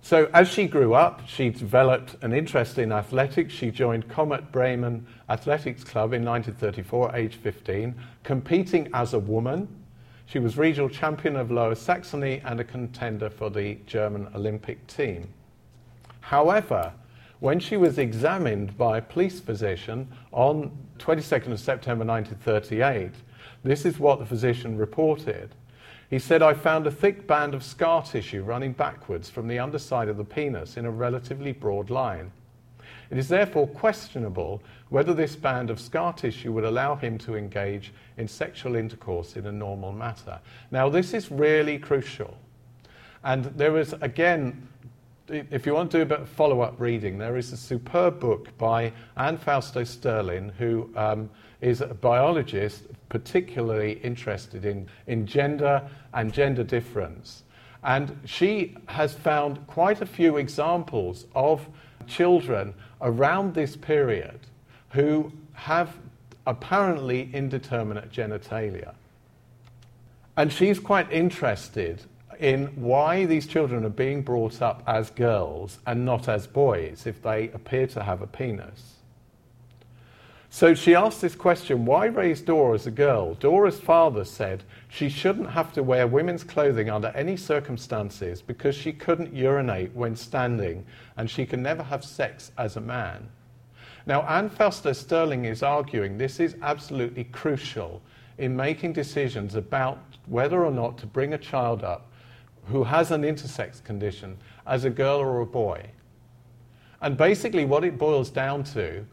[0.07, 3.53] So, as she grew up, she developed an interest in athletics.
[3.53, 7.93] She joined Komet Bremen Athletics Club in 1934, age 15,
[8.23, 9.67] competing as a woman.
[10.25, 15.27] She was regional champion of Lower Saxony and a contender for the German Olympic team.
[16.21, 16.93] However,
[17.41, 23.11] when she was examined by a police physician on 22nd of September 1938,
[23.65, 25.53] this is what the physician reported.
[26.09, 30.07] He said, I found a thick band of scar tissue running backwards from the underside
[30.07, 32.31] of the penis in a relatively broad line.
[33.09, 37.93] It is therefore questionable whether this band of scar tissue would allow him to engage
[38.17, 40.39] in sexual intercourse in a normal manner.
[40.71, 42.37] Now, this is really crucial.
[43.23, 44.67] And there is, again,
[45.27, 48.19] if you want to do a bit of follow up reading, there is a superb
[48.19, 55.87] book by Anne Fausto Sterling, who um, is a biologist particularly interested in, in gender
[56.13, 57.43] and gender difference.
[57.83, 61.67] And she has found quite a few examples of
[62.07, 64.39] children around this period
[64.89, 65.97] who have
[66.45, 68.93] apparently indeterminate genitalia.
[70.35, 72.03] And she's quite interested
[72.39, 77.21] in why these children are being brought up as girls and not as boys if
[77.21, 78.96] they appear to have a penis.
[80.57, 83.35] So she asked this question why raise Dora as a girl?
[83.35, 88.91] Dora's father said she shouldn't have to wear women's clothing under any circumstances because she
[88.91, 90.83] couldn't urinate when standing
[91.15, 93.29] and she can never have sex as a man.
[94.07, 98.01] Now, Anne Fausto Sterling is arguing this is absolutely crucial
[98.39, 102.09] in making decisions about whether or not to bring a child up
[102.65, 105.85] who has an intersex condition as a girl or a boy.
[106.99, 109.05] And basically, what it boils down to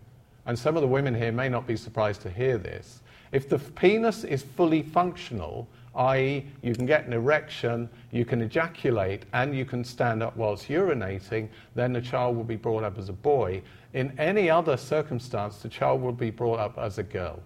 [0.47, 3.01] and some of the women here may not be surprised to hear this,
[3.33, 9.25] if the penis is fully functional, i.e., you can get an erection, you can ejaculate,
[9.33, 13.09] and you can stand up whilst urinating, then the child will be brought up as
[13.09, 13.63] a boy.
[13.93, 17.41] In any other circumstance, the child will be brought up as a girl.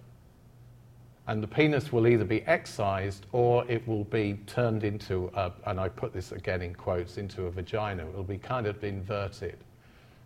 [1.27, 5.79] And the penis will either be excised or it will be turned into, a, and
[5.79, 8.07] I put this again in quotes, into a vagina.
[8.07, 9.59] It will be kind of inverted.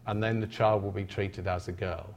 [0.06, 2.14] And then the child will be treated as a girl.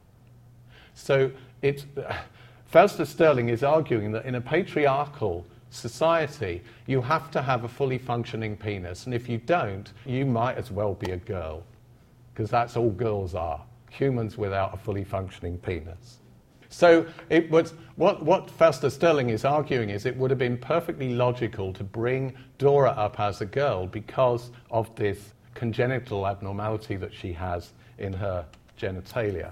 [0.95, 1.31] So
[1.61, 1.85] it,
[2.65, 7.97] Fausto Sterling is arguing that in a patriarchal society, you have to have a fully
[7.97, 11.63] functioning penis, and if you don't, you might as well be a girl.
[12.35, 16.19] because that's all girls are humans without a fully functioning penis.
[16.67, 21.13] So it was, what, what Fausto Sterling is arguing is it would have been perfectly
[21.13, 27.31] logical to bring Dora up as a girl because of this congenital abnormality that she
[27.31, 28.45] has in her
[28.77, 29.51] genitalia.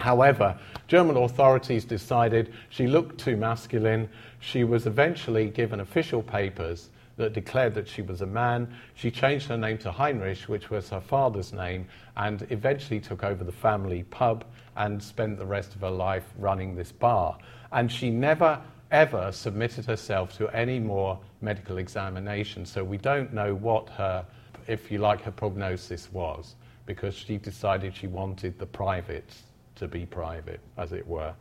[0.00, 0.56] However,
[0.86, 4.08] German authorities decided she looked too masculine.
[4.38, 8.72] She was eventually given official papers that declared that she was a man.
[8.94, 13.42] She changed her name to Heinrich, which was her father's name, and eventually took over
[13.42, 14.44] the family pub
[14.76, 17.36] and spent the rest of her life running this bar.
[17.72, 18.60] And she never,
[18.92, 22.64] ever submitted herself to any more medical examination.
[22.64, 24.24] So we don't know what her,
[24.68, 26.54] if you like, her prognosis was,
[26.86, 29.34] because she decided she wanted the private
[29.78, 31.34] to be private, as it were.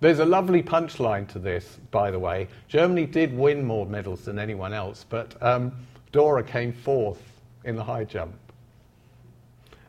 [0.00, 2.48] There's a lovely punchline to this, by the way.
[2.66, 5.72] Germany did win more medals than anyone else, but um,
[6.10, 7.22] Dora came fourth
[7.64, 8.34] in the high jump.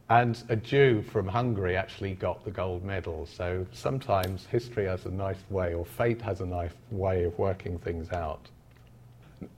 [0.10, 3.26] And a Jew from Hungary actually got the gold medal.
[3.26, 7.80] So sometimes history has a nice way, or fate has a nice way of working
[7.80, 8.50] things out.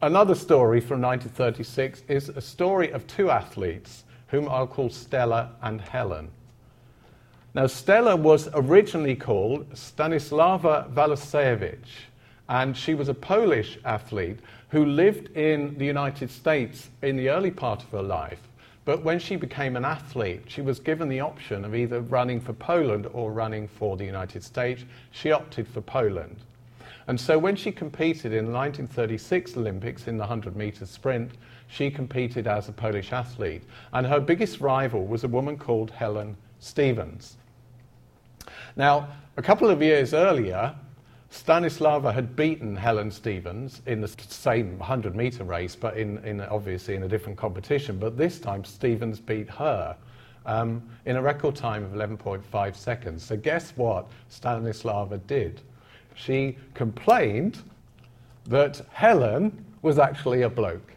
[0.01, 5.81] Another story from 1936 is a story of two athletes whom I'll call Stella and
[5.81, 6.29] Helen.
[7.55, 11.87] Now, Stella was originally called Stanislava Walasiewicz,
[12.49, 14.39] and she was a Polish athlete
[14.71, 18.41] who lived in the United States in the early part of her life.
[18.83, 22.51] But when she became an athlete, she was given the option of either running for
[22.51, 24.83] Poland or running for the United States.
[25.11, 26.35] She opted for Poland.
[27.07, 31.31] And so when she competed in the 1936 Olympics in the 100 meter sprint,
[31.69, 33.63] she competed as a Polish athlete.
[33.93, 37.37] And her biggest rival was a woman called Helen Stephens.
[38.75, 39.07] Now,
[39.37, 40.75] a couple of years earlier,
[41.31, 46.95] Stanislava had beaten Helen Stephens in the same 100 meter race, but in, in, obviously
[46.95, 47.97] in a different competition.
[47.97, 49.95] But this time, Stephens beat her
[50.45, 53.23] um, in a record time of 11.5 seconds.
[53.23, 55.61] So, guess what Stanislava did?
[56.13, 57.59] She complained
[58.45, 60.93] that Helen was actually a bloke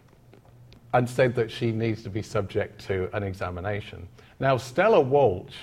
[0.94, 4.08] and said that she needs to be subject to an examination.
[4.40, 5.54] Now, Stella Walsh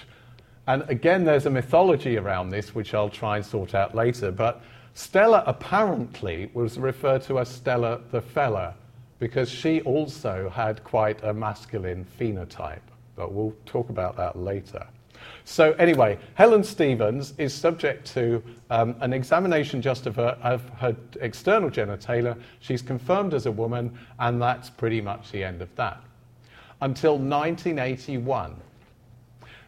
[0.67, 4.31] and again, there's a mythology around this, which I'll try and sort out later.
[4.31, 4.61] But
[4.93, 8.73] Stella apparently was referred to as Stella the Fella
[9.19, 12.79] because she also had quite a masculine phenotype.
[13.15, 14.85] But we'll talk about that later.
[15.43, 20.95] So, anyway, Helen Stephens is subject to um, an examination just of her, of her
[21.21, 22.39] external genitalia.
[22.59, 26.01] She's confirmed as a woman, and that's pretty much the end of that.
[26.81, 28.55] Until 1981,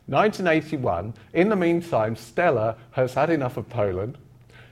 [0.08, 4.18] 1981, in the meantime, Stella has had enough of Poland.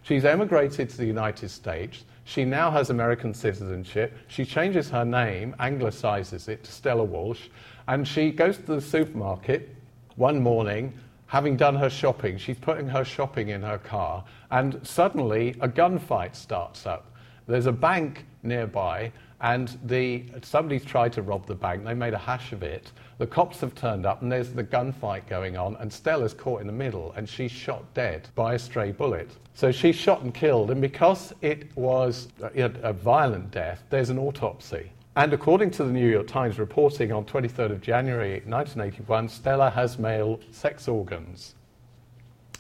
[0.02, 2.06] She's emigrated to the United States.
[2.24, 4.18] She now has American citizenship.
[4.28, 7.50] She changes her name, anglicizes it to Stella Walsh,
[7.88, 9.76] and she goes to the supermarket
[10.16, 10.94] one morning,
[11.28, 12.38] having done her shopping.
[12.38, 17.12] She's putting her shopping in her car, and suddenly a gunfight starts up.
[17.48, 21.84] There's a bank nearby, and the, somebody's tried to rob the bank.
[21.84, 22.92] They made a hash of it.
[23.18, 26.68] The cops have turned up, and there's the gunfight going on, and Stella's caught in
[26.68, 29.30] the middle, and she's shot dead by a stray bullet.
[29.54, 34.92] So she's shot and killed, and because it was a, violent death, there's an autopsy.
[35.16, 39.98] And according to the New York Times reporting on 23rd of January 1981, Stella has
[39.98, 41.56] male sex organs.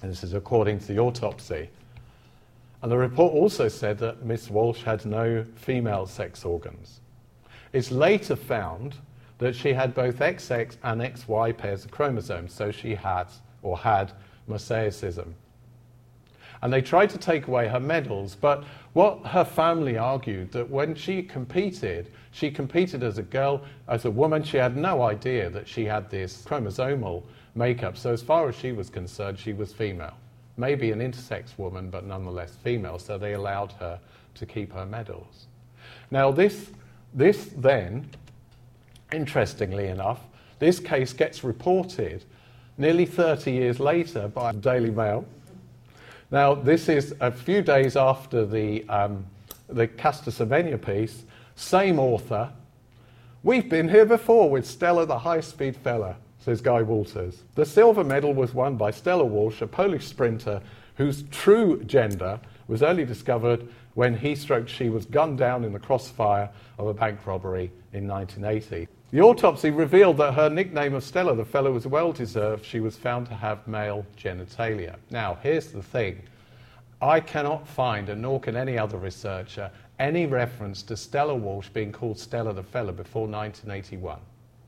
[0.01, 1.69] And this is according to the autopsy.
[2.81, 7.01] And the report also said that Miss Walsh had no female sex organs.
[7.73, 8.95] It's later found
[9.37, 13.25] that she had both XX and XY pairs of chromosomes, so she had
[13.61, 14.11] or had
[14.49, 15.33] mosaicism.
[16.61, 20.95] And they tried to take away her medals, but what her family argued that when
[20.95, 25.67] she competed, she competed as a girl, as a woman, she had no idea that
[25.67, 27.23] she had this chromosomal
[27.55, 27.97] makeup.
[27.97, 30.13] So as far as she was concerned, she was female
[30.57, 33.99] maybe an intersex woman, but nonetheless female, so they allowed her
[34.35, 35.47] to keep her medals.
[36.11, 36.71] Now, this,
[37.13, 38.09] this then,
[39.11, 40.21] interestingly enough,
[40.59, 42.23] this case gets reported
[42.77, 45.25] nearly 30 years later by the Daily Mail.
[46.31, 49.25] Now, this is a few days after the, um,
[49.67, 51.23] the Caster Semenya piece,
[51.55, 52.51] same author.
[53.43, 57.41] We've been here before with Stella the High Speed Fella says Guy Walters.
[57.55, 60.61] The silver medal was won by Stella Walsh, a Polish sprinter
[60.95, 65.79] whose true gender was only discovered when he stroked she was gunned down in the
[65.79, 68.87] crossfire of a bank robbery in 1980.
[69.11, 72.65] The autopsy revealed that her nickname of Stella the Fella was well deserved.
[72.65, 74.97] She was found to have male genitalia.
[75.09, 76.21] Now, here's the thing
[77.01, 81.91] I cannot find, and nor can any other researcher, any reference to Stella Walsh being
[81.91, 84.19] called Stella the Fella before 1981.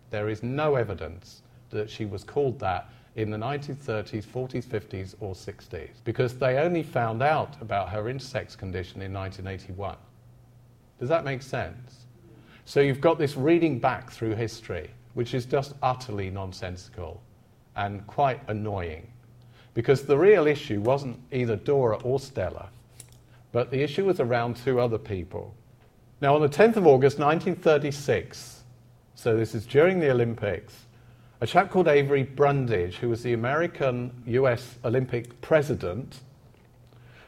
[0.09, 5.33] There is no evidence that she was called that in the 1930s, 40s, 50s, or
[5.33, 9.97] 60s, because they only found out about her intersex condition in 1981.
[10.99, 12.05] Does that make sense?
[12.65, 17.21] So you've got this reading back through history, which is just utterly nonsensical
[17.75, 19.07] and quite annoying.
[19.73, 22.69] Because the real issue wasn't either Dora or Stella,
[23.51, 25.55] but the issue was around two other people.
[26.21, 28.63] Now, on the 10th of August 1936,
[29.15, 30.86] so this is during the Olympics,
[31.39, 36.19] a chap called Avery Brundage, who was the American US Olympic president,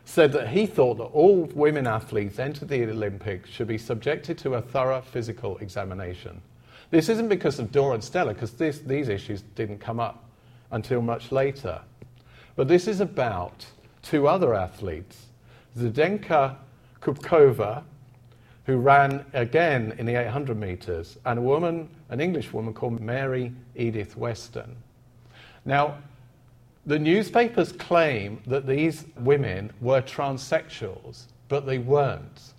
[0.03, 4.55] said that he thought that all women athletes entered the Olympics should be subjected to
[4.55, 6.41] a thorough physical examination.
[6.89, 10.25] This isn't because of Dora and Stella, because these issues didn't come up
[10.71, 11.79] until much later.
[12.55, 13.63] But this is about
[14.01, 15.27] two other athletes,
[15.77, 16.55] Zdenka
[16.99, 17.83] Koubkova,
[18.69, 23.51] who ran again in the 800 metres, and a woman, an English woman called Mary
[23.75, 24.75] Edith Weston.
[25.65, 25.97] Now,
[26.85, 32.53] the newspapers claim that these women were transsexuals, but they weren't,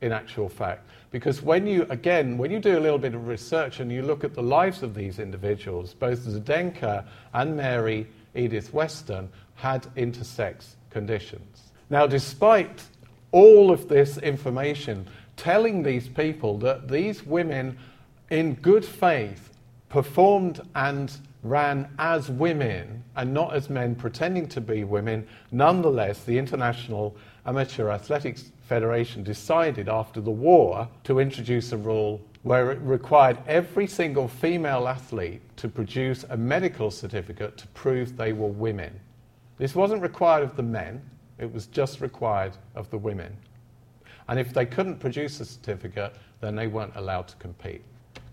[0.00, 0.88] in actual fact.
[1.10, 4.24] Because when you, again, when you do a little bit of research and you look
[4.24, 11.64] at the lives of these individuals, both Zdenka and Mary Edith Weston had intersex conditions.
[11.90, 12.82] Now, despite
[13.30, 15.06] all of this information,
[15.36, 17.78] telling these people that these women,
[18.30, 19.50] in good faith,
[19.88, 26.38] performed and ran as women and not as men pretending to be women, nonetheless, the
[26.38, 27.14] International
[27.46, 33.86] Amateur Athletics Federation decided after the war to introduce a rule where it required every
[33.86, 38.98] single female athlete to produce a medical certificate to prove they were women.
[39.58, 41.02] This wasn't required of the men,
[41.38, 43.36] it was just required of the women.
[44.28, 47.82] And if they couldn't produce a certificate, then they weren't allowed to compete.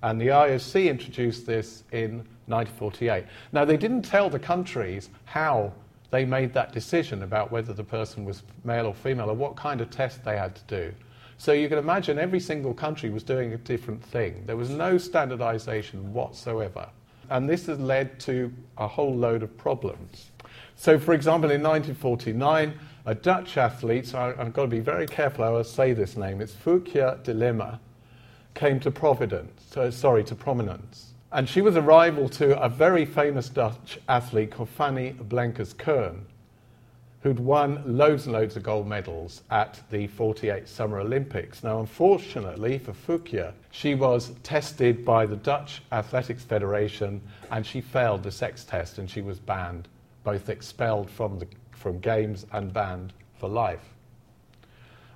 [0.03, 3.25] And the IOC introduced this in 1948.
[3.51, 5.73] Now, they didn't tell the countries how
[6.09, 9.79] they made that decision about whether the person was male or female or what kind
[9.79, 10.93] of test they had to do.
[11.37, 14.43] So you can imagine every single country was doing a different thing.
[14.45, 16.89] There was no standardization whatsoever.
[17.29, 20.30] And this has led to a whole load of problems.
[20.81, 22.73] So, for example, in 1949,
[23.05, 26.17] a Dutch athlete, so I, have got to be very careful how I say this
[26.17, 27.77] name, it's Foekje Dillema,
[28.55, 31.13] came to Providence, uh, sorry, to prominence.
[31.31, 36.25] And she was a rival to a very famous Dutch athlete called Fanny Blankers-Koen,
[37.21, 41.63] who'd won loads and loads of gold medals at the 48 Summer Olympics.
[41.63, 47.21] Now, unfortunately for Foekje, she was tested by the Dutch Athletics Federation
[47.51, 49.87] and she failed the sex test and she was banned,
[50.23, 51.47] both expelled from the
[51.81, 53.93] from games and banned for life.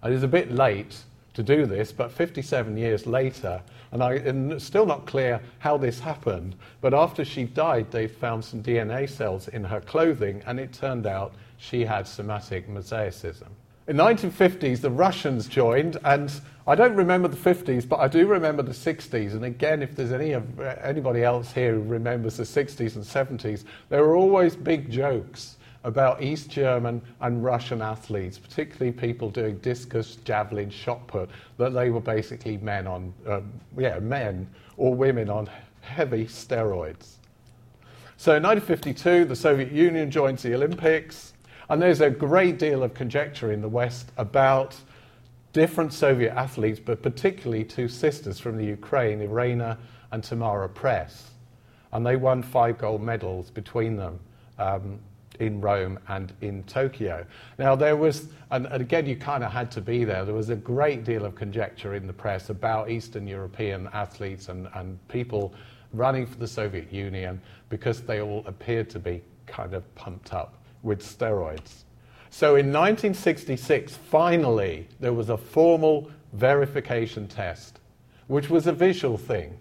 [0.01, 0.97] And it's a bit late
[1.35, 5.77] to do this, but 57 years later, and, I, and it's still not clear how
[5.77, 10.59] this happened, but after she died, they found some DNA cells in her clothing, and
[10.59, 13.49] it turned out she had somatic mosaicism.
[13.87, 16.31] In 1950s, the Russians joined, and
[16.65, 19.33] I don't remember the 50s, but I do remember the 60s.
[19.33, 20.33] And again, if there's any
[20.81, 26.23] anybody else here who remembers the 60s and 70s, there were always big jokes about
[26.23, 32.01] East German and Russian athletes, particularly people doing discus, javelin, shot put, that they were
[32.01, 35.47] basically men on, um, yeah, men or women on
[35.81, 37.17] heavy steroids.
[38.17, 41.34] So in 1952, the Soviet Union joins the Olympics,
[41.69, 44.75] and there's a great deal of conjecture in the West about
[45.53, 49.77] different Soviet athletes, but particularly two sisters from the Ukraine, Irina
[50.11, 51.31] and Tamara Press.
[51.93, 54.19] And they won five gold medals between them.
[54.59, 54.99] Um,
[55.39, 57.25] in Rome and in Tokyo.
[57.57, 60.49] Now, there was, and, and again, you kind of had to be there, there was
[60.49, 65.53] a great deal of conjecture in the press about Eastern European athletes and, and people
[65.93, 70.55] running for the Soviet Union because they all appeared to be kind of pumped up
[70.85, 71.83] with steroids.
[72.29, 77.79] So in 1966, finally, there was a formal verification test,
[78.27, 79.57] which was a visual thing.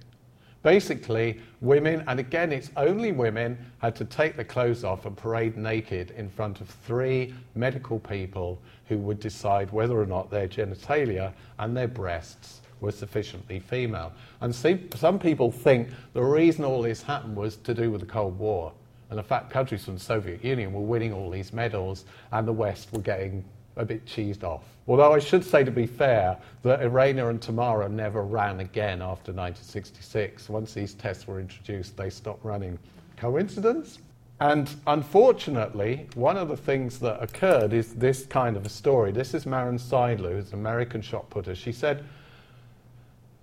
[0.62, 5.56] Basically, women, and again, it's only women, had to take their clothes off and parade
[5.56, 11.32] naked in front of three medical people who would decide whether or not their genitalia
[11.58, 14.12] and their breasts were sufficiently female.
[14.40, 18.06] And see, some people think the reason all this happened was to do with the
[18.06, 18.72] Cold War.
[19.10, 22.52] And the fact countries from the Soviet Union were winning all these medals and the
[22.52, 23.44] West were getting
[23.76, 24.62] a bit cheesed off.
[24.86, 29.32] Although I should say, to be fair, that Irina and Tamara never ran again after
[29.32, 30.48] 1966.
[30.48, 32.78] Once these tests were introduced, they stopped running.
[33.16, 33.98] Coincidence?
[34.40, 39.12] And unfortunately, one of the things that occurred is this kind of a story.
[39.12, 41.54] This is Maren Seidler, who's an American shot putter.
[41.54, 42.04] She said,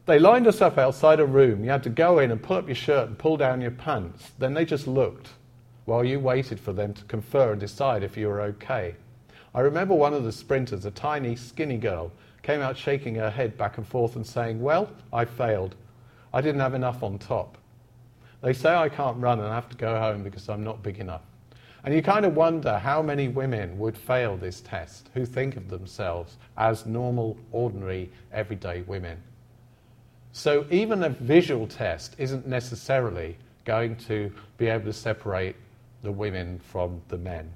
[0.05, 1.63] They lined us up outside a room.
[1.63, 4.31] You had to go in and pull up your shirt and pull down your pants.
[4.37, 5.29] Then they just looked
[5.91, 8.95] while you waited for them to confer and decide if you were okay.
[9.53, 12.13] I remember one of the sprinters, a tiny, skinny girl,
[12.43, 15.75] came out shaking her head back and forth and saying, Well, I failed.
[16.33, 17.57] I didn't have enough on top.
[18.41, 20.99] They say I can't run and I have to go home because I'm not big
[20.99, 21.23] enough.
[21.83, 25.67] And you kind of wonder how many women would fail this test who think of
[25.67, 29.17] themselves as normal, ordinary, everyday women.
[30.31, 33.35] So even a visual test isn't necessarily
[33.65, 35.57] going to be able to separate
[36.03, 37.51] the women from the men.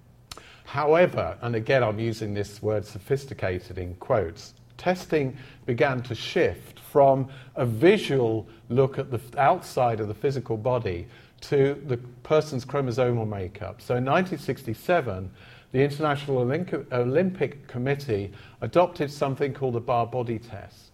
[0.65, 7.29] However, and again I'm using this word sophisticated in quotes, testing began to shift from
[7.55, 11.07] a visual look at the outside of the physical body
[11.41, 13.81] to the person's chromosomal makeup.
[13.81, 15.29] So in 1967,
[15.71, 18.31] the International Olympic Committee
[18.61, 20.91] adopted something called the Barr body test.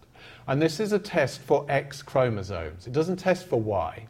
[0.48, 2.88] And this is a test for X chromosomes.
[2.88, 4.06] It doesn't test for Y.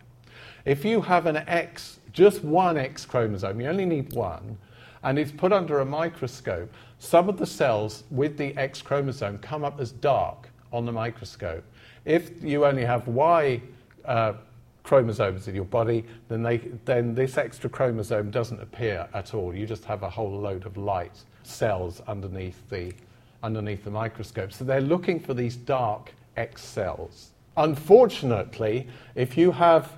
[0.64, 4.58] If you have an X, just one X chromosome, you only need one,
[5.02, 9.64] and it's put under a microscope, some of the cells with the X chromosome come
[9.64, 11.64] up as dark on the microscope.
[12.04, 13.60] If you only have Y
[14.04, 14.34] uh,
[14.82, 19.54] chromosomes in your body, then, they, then this extra chromosome doesn't appear at all.
[19.54, 22.92] You just have a whole load of light cells underneath the,
[23.42, 24.52] underneath the microscope.
[24.52, 27.30] So they're looking for these dark X cells.
[27.56, 29.92] Unfortunately, if you have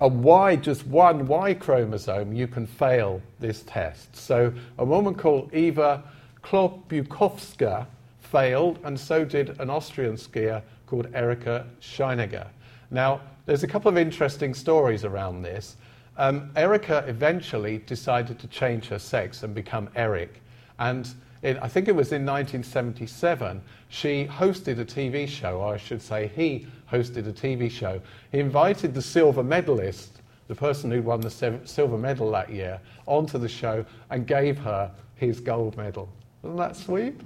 [0.00, 4.14] a Y, just one Y chromosome, you can fail this test.
[4.14, 6.02] So a woman called Eva
[6.42, 7.86] Klobukowska
[8.20, 12.46] failed, and so did an Austrian skier called Erika Schinegger.
[12.90, 15.76] Now, there's a couple of interesting stories around this.
[16.18, 20.40] Um, Erika eventually decided to change her sex and become Eric.
[20.78, 21.08] And
[21.42, 26.30] I think it was in 1977, she hosted a TV show, or I should say,
[26.34, 28.00] he hosted a TV show.
[28.32, 33.38] He invited the silver medalist, the person who won the silver medal that year, onto
[33.38, 36.08] the show and gave her his gold medal.
[36.44, 37.20] Isn't that sweet?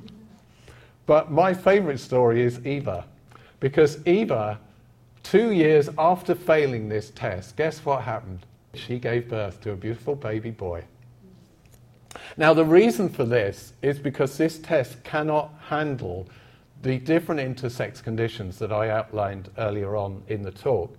[1.06, 3.04] But my favorite story is Eva,
[3.58, 4.58] because Eva,
[5.22, 8.46] two years after failing this test, guess what happened?
[8.74, 10.84] She gave birth to a beautiful baby boy.
[12.36, 16.28] Now, the reason for this is because this test cannot handle
[16.82, 20.96] the different intersex conditions that I outlined earlier on in the talk.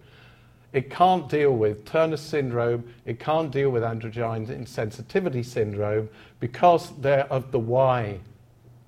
[0.74, 6.10] It can't deal with Turner syndrome, it can't deal with androgen insensitivity syndrome
[6.40, 8.20] because they're of the Y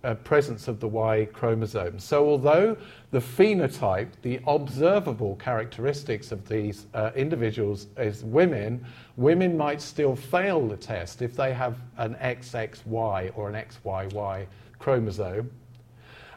[0.03, 1.99] uh, presence of the Y chromosome.
[1.99, 2.77] So, although
[3.11, 8.85] the phenotype, the observable characteristics of these uh, individuals is women,
[9.17, 14.45] women might still fail the test if they have an XXY or an XYY
[14.79, 15.49] chromosome.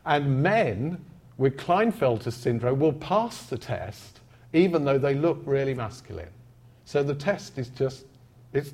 [0.07, 1.05] And men
[1.37, 4.21] with Klinefelter syndrome will pass the test
[4.53, 6.31] even though they look really masculine.
[6.85, 8.07] So the test is just,
[8.53, 8.73] it's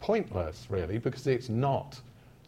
[0.00, 1.98] pointless really because it's not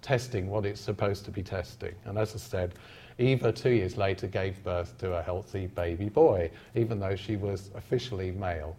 [0.03, 1.95] testing what it's supposed to be testing.
[2.05, 2.75] And as I said,
[3.19, 7.71] Eva, two years later, gave birth to a healthy baby boy, even though she was
[7.75, 8.77] officially male.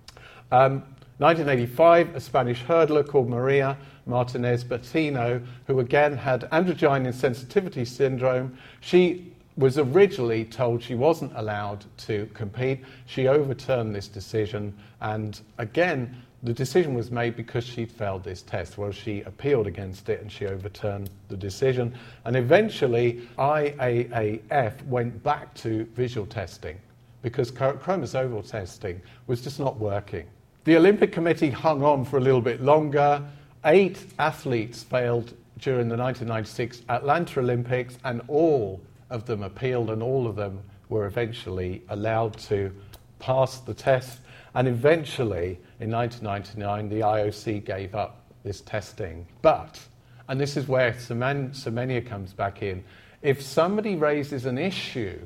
[0.51, 0.83] Um,
[1.19, 8.57] 1985, a Spanish hurdler called Maria Martinez Patiño, who again had androgen insensitivity syndrome.
[8.79, 12.81] She was originally told she wasn't allowed to compete.
[13.05, 18.77] She overturned this decision, and again, the decision was made because she'd failed this test.
[18.77, 21.93] Well, she appealed against it and she overturned the decision.
[22.25, 26.79] And eventually, IAAF went back to visual testing
[27.21, 30.25] because chromosomal testing was just not working.
[30.63, 33.23] The Olympic Committee hung on for a little bit longer.
[33.63, 40.25] Eight athletes failed during the 1996 Atlanta Olympics, and all of them appealed, and all
[40.27, 42.73] of them were eventually allowed to
[43.19, 44.19] pass the test.
[44.55, 49.27] And eventually, in 1999, the IOC gave up this testing.
[49.41, 49.79] But,
[50.27, 52.83] and this is where Semenya comes back in,
[53.21, 55.19] if somebody raises an issue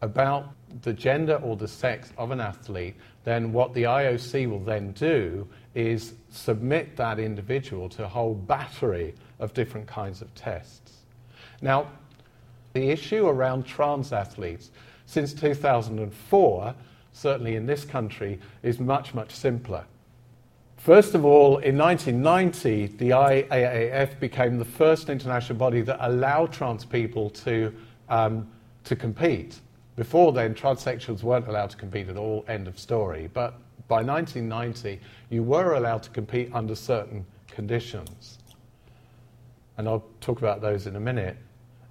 [0.00, 0.48] about
[0.82, 5.46] the gender or the sex of an athlete, then what the IOC will then do
[5.78, 11.04] is submit that individual to a whole battery of different kinds of tests.
[11.62, 11.86] Now,
[12.72, 14.72] the issue around trans athletes,
[15.06, 16.74] since 2004,
[17.12, 19.84] certainly in this country, is much, much simpler.
[20.78, 26.84] First of all, in 1990, the IAAF became the first international body that allowed trans
[26.84, 27.72] people to,
[28.08, 28.48] um,
[28.82, 29.60] to compete.
[29.94, 33.30] Before then, transsexuals weren't allowed to compete at all, end of story.
[33.32, 33.54] But
[33.88, 38.38] by 1990, you were allowed to compete under certain conditions.
[39.78, 41.36] And I'll talk about those in a minute.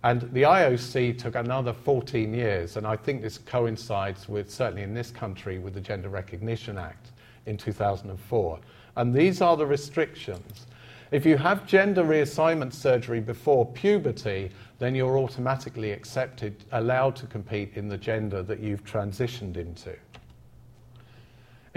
[0.04, 4.94] And the IOC took another 14 years, and I think this coincides with, certainly in
[4.94, 7.12] this country, with the Gender Recognition Act
[7.48, 8.60] in 2004.
[8.96, 10.68] And these are the restrictions.
[11.10, 17.72] If you have gender reassignment surgery before puberty, then you're automatically accepted, allowed to compete
[17.76, 19.96] in the gender that you've transitioned into.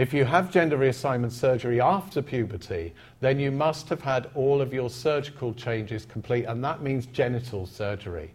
[0.01, 4.73] If you have gender reassignment surgery after puberty, then you must have had all of
[4.73, 8.33] your surgical changes complete, and that means genital surgery.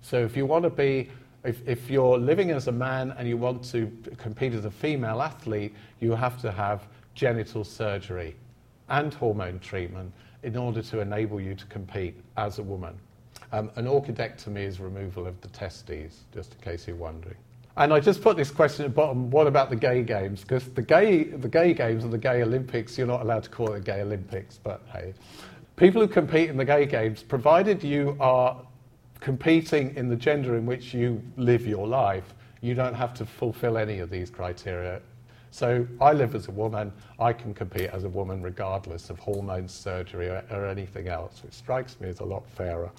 [0.00, 1.10] So if you want to be,
[1.42, 5.22] if, if you're living as a man and you want to compete as a female
[5.22, 8.36] athlete, you have to have genital surgery
[8.90, 10.12] and hormone treatment
[10.44, 12.96] in order to enable you to compete as a woman.
[13.50, 17.38] Um, an orchidectomy is removal of the testes, just in case you're wondering.
[17.76, 20.42] And I just put this question at the bottom what about the gay games?
[20.42, 23.72] Because the gay, the gay games and the gay Olympics, you're not allowed to call
[23.72, 25.14] it gay Olympics, but hey.
[25.76, 28.60] People who compete in the gay games, provided you are
[29.20, 33.78] competing in the gender in which you live your life, you don't have to fulfill
[33.78, 35.00] any of these criteria.
[35.52, 39.68] So I live as a woman, I can compete as a woman regardless of hormone
[39.68, 42.90] surgery or, or anything else, which strikes me as a lot fairer.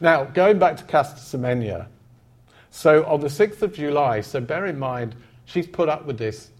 [0.00, 1.86] Now, going back to Caster Semenya,
[2.70, 5.14] so on the 6th of July, so bear in mind,
[5.44, 6.50] she's put up with this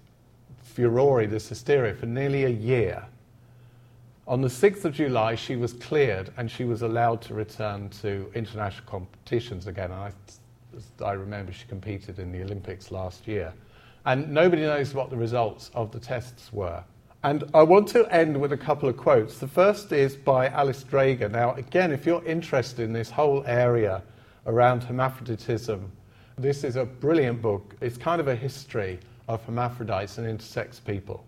[0.63, 3.05] furore, this hysteria, for nearly a year.
[4.29, 8.31] On the 6th of July, she was cleared and she was allowed to return to
[8.35, 9.93] international competitions again.
[9.93, 10.11] I,
[11.05, 13.53] I remember she competed in the Olympics last year.
[14.05, 16.83] And nobody knows what the results of the tests were.
[17.23, 19.39] And I want to end with a couple of quotes.
[19.39, 21.31] The first is by Alice Dreger.
[21.31, 24.03] Now, again, if you're interested in this whole area
[24.47, 25.91] around hermaphroditism
[26.39, 27.75] this is a brilliant book.
[27.81, 31.25] It's kind of a history of hermaphrodites and intersex people.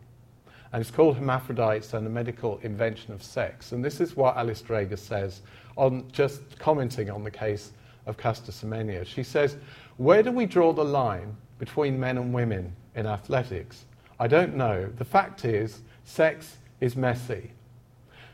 [0.71, 3.73] And it's called Hermaphrodites and the Medical Invention of Sex.
[3.73, 5.41] And this is what Alice Dreger says
[5.77, 7.73] on just commenting on the case
[8.05, 9.07] of Caster Semenya.
[9.07, 9.57] She says,
[9.97, 13.87] Where do we draw the line between men and women in athletics?
[14.21, 14.91] I don't know.
[14.99, 17.51] The fact is, sex is messy.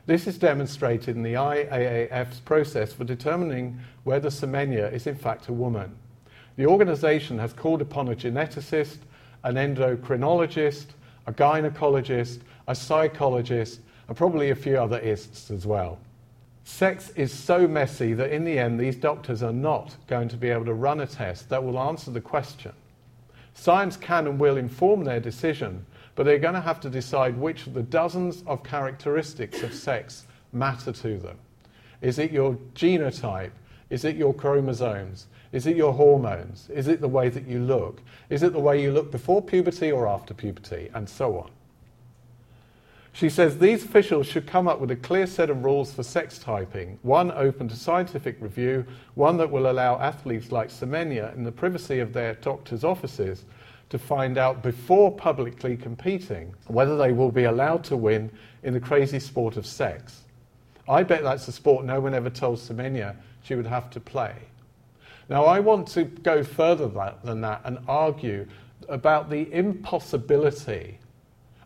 [0.07, 5.53] This is demonstrated in the IAAF's process for determining whether Semenya is in fact a
[5.53, 5.95] woman.
[6.57, 8.99] The organization has called upon a geneticist,
[9.45, 10.87] an endocrinologist,
[11.27, 15.99] a gynecologist, a psychologist, and probably a few other ists as well.
[16.65, 20.51] Sex is so messy that in the end, these doctors are not going to be
[20.51, 22.73] able to run a test that will answer the question.
[23.55, 25.85] Science can and will inform their decision,
[26.15, 30.27] but they're going to have to decide which of the dozens of characteristics of sex
[30.53, 31.39] matter to them.
[32.01, 33.53] Is it your genotype?
[33.91, 35.27] Is it your chromosomes?
[35.53, 36.69] Is it your hormones?
[36.71, 38.01] Is it the way that you look?
[38.29, 40.91] Is it the way you look before puberty or after puberty?
[40.95, 41.51] And so on.
[43.13, 46.37] She says these officials should come up with a clear set of rules for sex
[46.37, 48.85] typing, one open to scientific review,
[49.15, 53.45] one that will allow athletes like Semenya, in the privacy of their doctors' offices,
[53.91, 58.31] to find out before publicly competing whether they will be allowed to win
[58.63, 60.23] in the crazy sport of sex.
[60.89, 64.35] I bet that's a sport no one ever told Semenya she would have to play.
[65.29, 66.91] Now, I want to go further
[67.23, 68.47] than that and argue
[68.89, 70.99] about the impossibility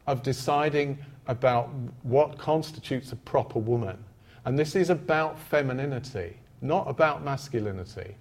[0.07, 1.71] of deciding about
[2.03, 3.99] what constitutes a proper woman.
[4.45, 8.15] And this is about femininity, not about masculinity.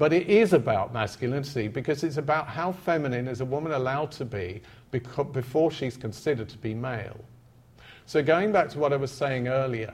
[0.00, 4.24] But it is about masculinity because it's about how feminine is a woman allowed to
[4.24, 7.20] be before she's considered to be male.
[8.06, 9.92] So, going back to what I was saying earlier,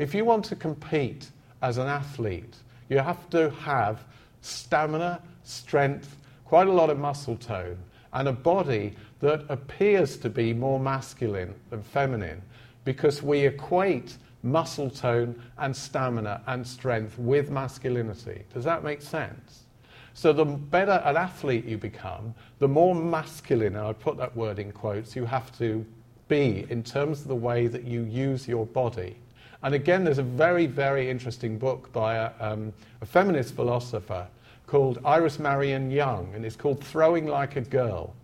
[0.00, 1.30] if you want to compete
[1.62, 2.56] as an athlete,
[2.88, 4.04] you have to have
[4.40, 7.78] stamina, strength, quite a lot of muscle tone,
[8.12, 12.42] and a body that appears to be more masculine than feminine
[12.84, 18.44] because we equate muscle tone and stamina and strength with masculinity.
[18.52, 19.64] Does that make sense?
[20.12, 24.60] So, the better an athlete you become, the more masculine, and I put that word
[24.60, 25.84] in quotes, you have to
[26.28, 29.16] be in terms of the way that you use your body.
[29.64, 34.28] And again, there's a very, very interesting book by a, um, a feminist philosopher
[34.66, 38.14] called Iris Marion Young, and it's called Throwing Like a Girl.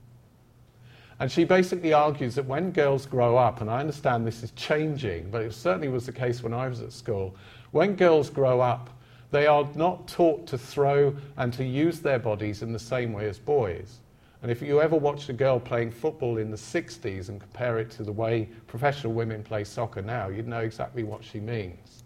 [1.21, 5.31] And she basically argues that when girls grow up, and I understand this is changing,
[5.31, 7.37] but it certainly was the case when I was at school,
[7.73, 8.89] when girls grow up,
[9.31, 13.29] they are not taught to throw and to use their bodies in the same way
[13.29, 13.99] as boys.
[14.43, 17.91] And if you ever watched a girl playing football in the 60s and compare it
[17.93, 22.03] to the way professional women play soccer now, you'd know exactly what she means.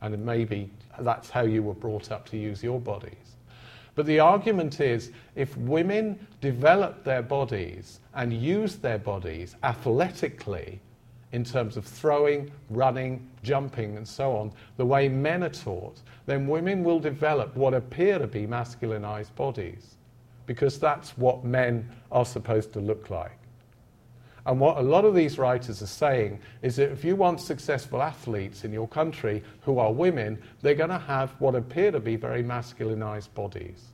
[0.00, 3.33] And maybe that's how you were brought up to use your bodies.
[3.94, 10.80] But the argument is if women develop their bodies and use their bodies athletically
[11.32, 16.46] in terms of throwing, running, jumping, and so on, the way men are taught, then
[16.46, 19.96] women will develop what appear to be masculinized bodies
[20.46, 23.38] because that's what men are supposed to look like.
[24.46, 28.02] And what a lot of these writers are saying is that if you want successful
[28.02, 32.16] athletes in your country who are women, they're going to have what appear to be
[32.16, 33.84] very masculinized bodies.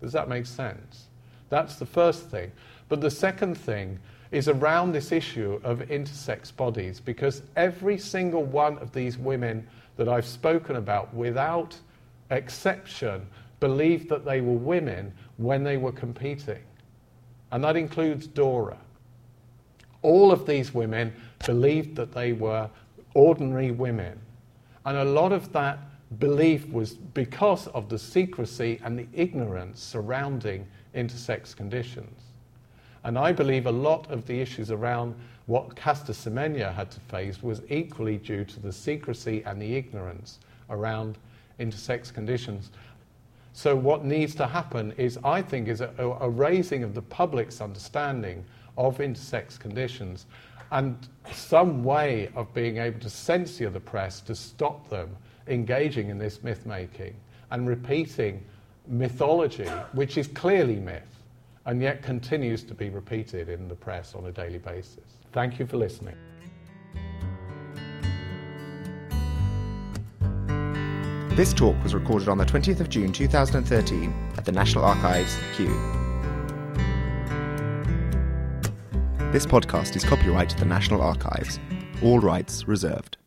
[0.00, 1.08] Does that make sense?
[1.48, 2.52] That's the first thing.
[2.88, 3.98] But the second thing
[4.30, 10.08] is around this issue of intersex bodies, because every single one of these women that
[10.08, 11.76] I've spoken about, without
[12.30, 13.26] exception,
[13.58, 16.62] believed that they were women when they were competing.
[17.50, 18.76] And that includes Dora.
[20.02, 21.12] All of these women
[21.44, 22.70] believed that they were
[23.14, 24.18] ordinary women.
[24.84, 25.78] And a lot of that
[26.18, 32.22] belief was because of the secrecy and the ignorance surrounding intersex conditions.
[33.04, 35.14] And I believe a lot of the issues around
[35.46, 40.38] what Caster Semenya had to face was equally due to the secrecy and the ignorance
[40.68, 41.16] around
[41.58, 42.70] intersex conditions.
[43.54, 45.90] So, what needs to happen is, I think, is a,
[46.20, 48.44] a raising of the public's understanding
[48.78, 50.24] of intersex conditions
[50.70, 55.14] and some way of being able to censure the press to stop them
[55.46, 57.14] engaging in this myth making
[57.50, 58.42] and repeating
[58.86, 61.02] mythology, which is clearly myth
[61.66, 65.04] and yet continues to be repeated in the press on a daily basis.
[65.32, 66.14] Thank you for listening.
[71.36, 75.97] This talk was recorded on the 20th of June 2013 at the National Archives, Kew.
[79.30, 81.60] This podcast is copyright to the National Archives.
[82.02, 83.16] All rights reserved.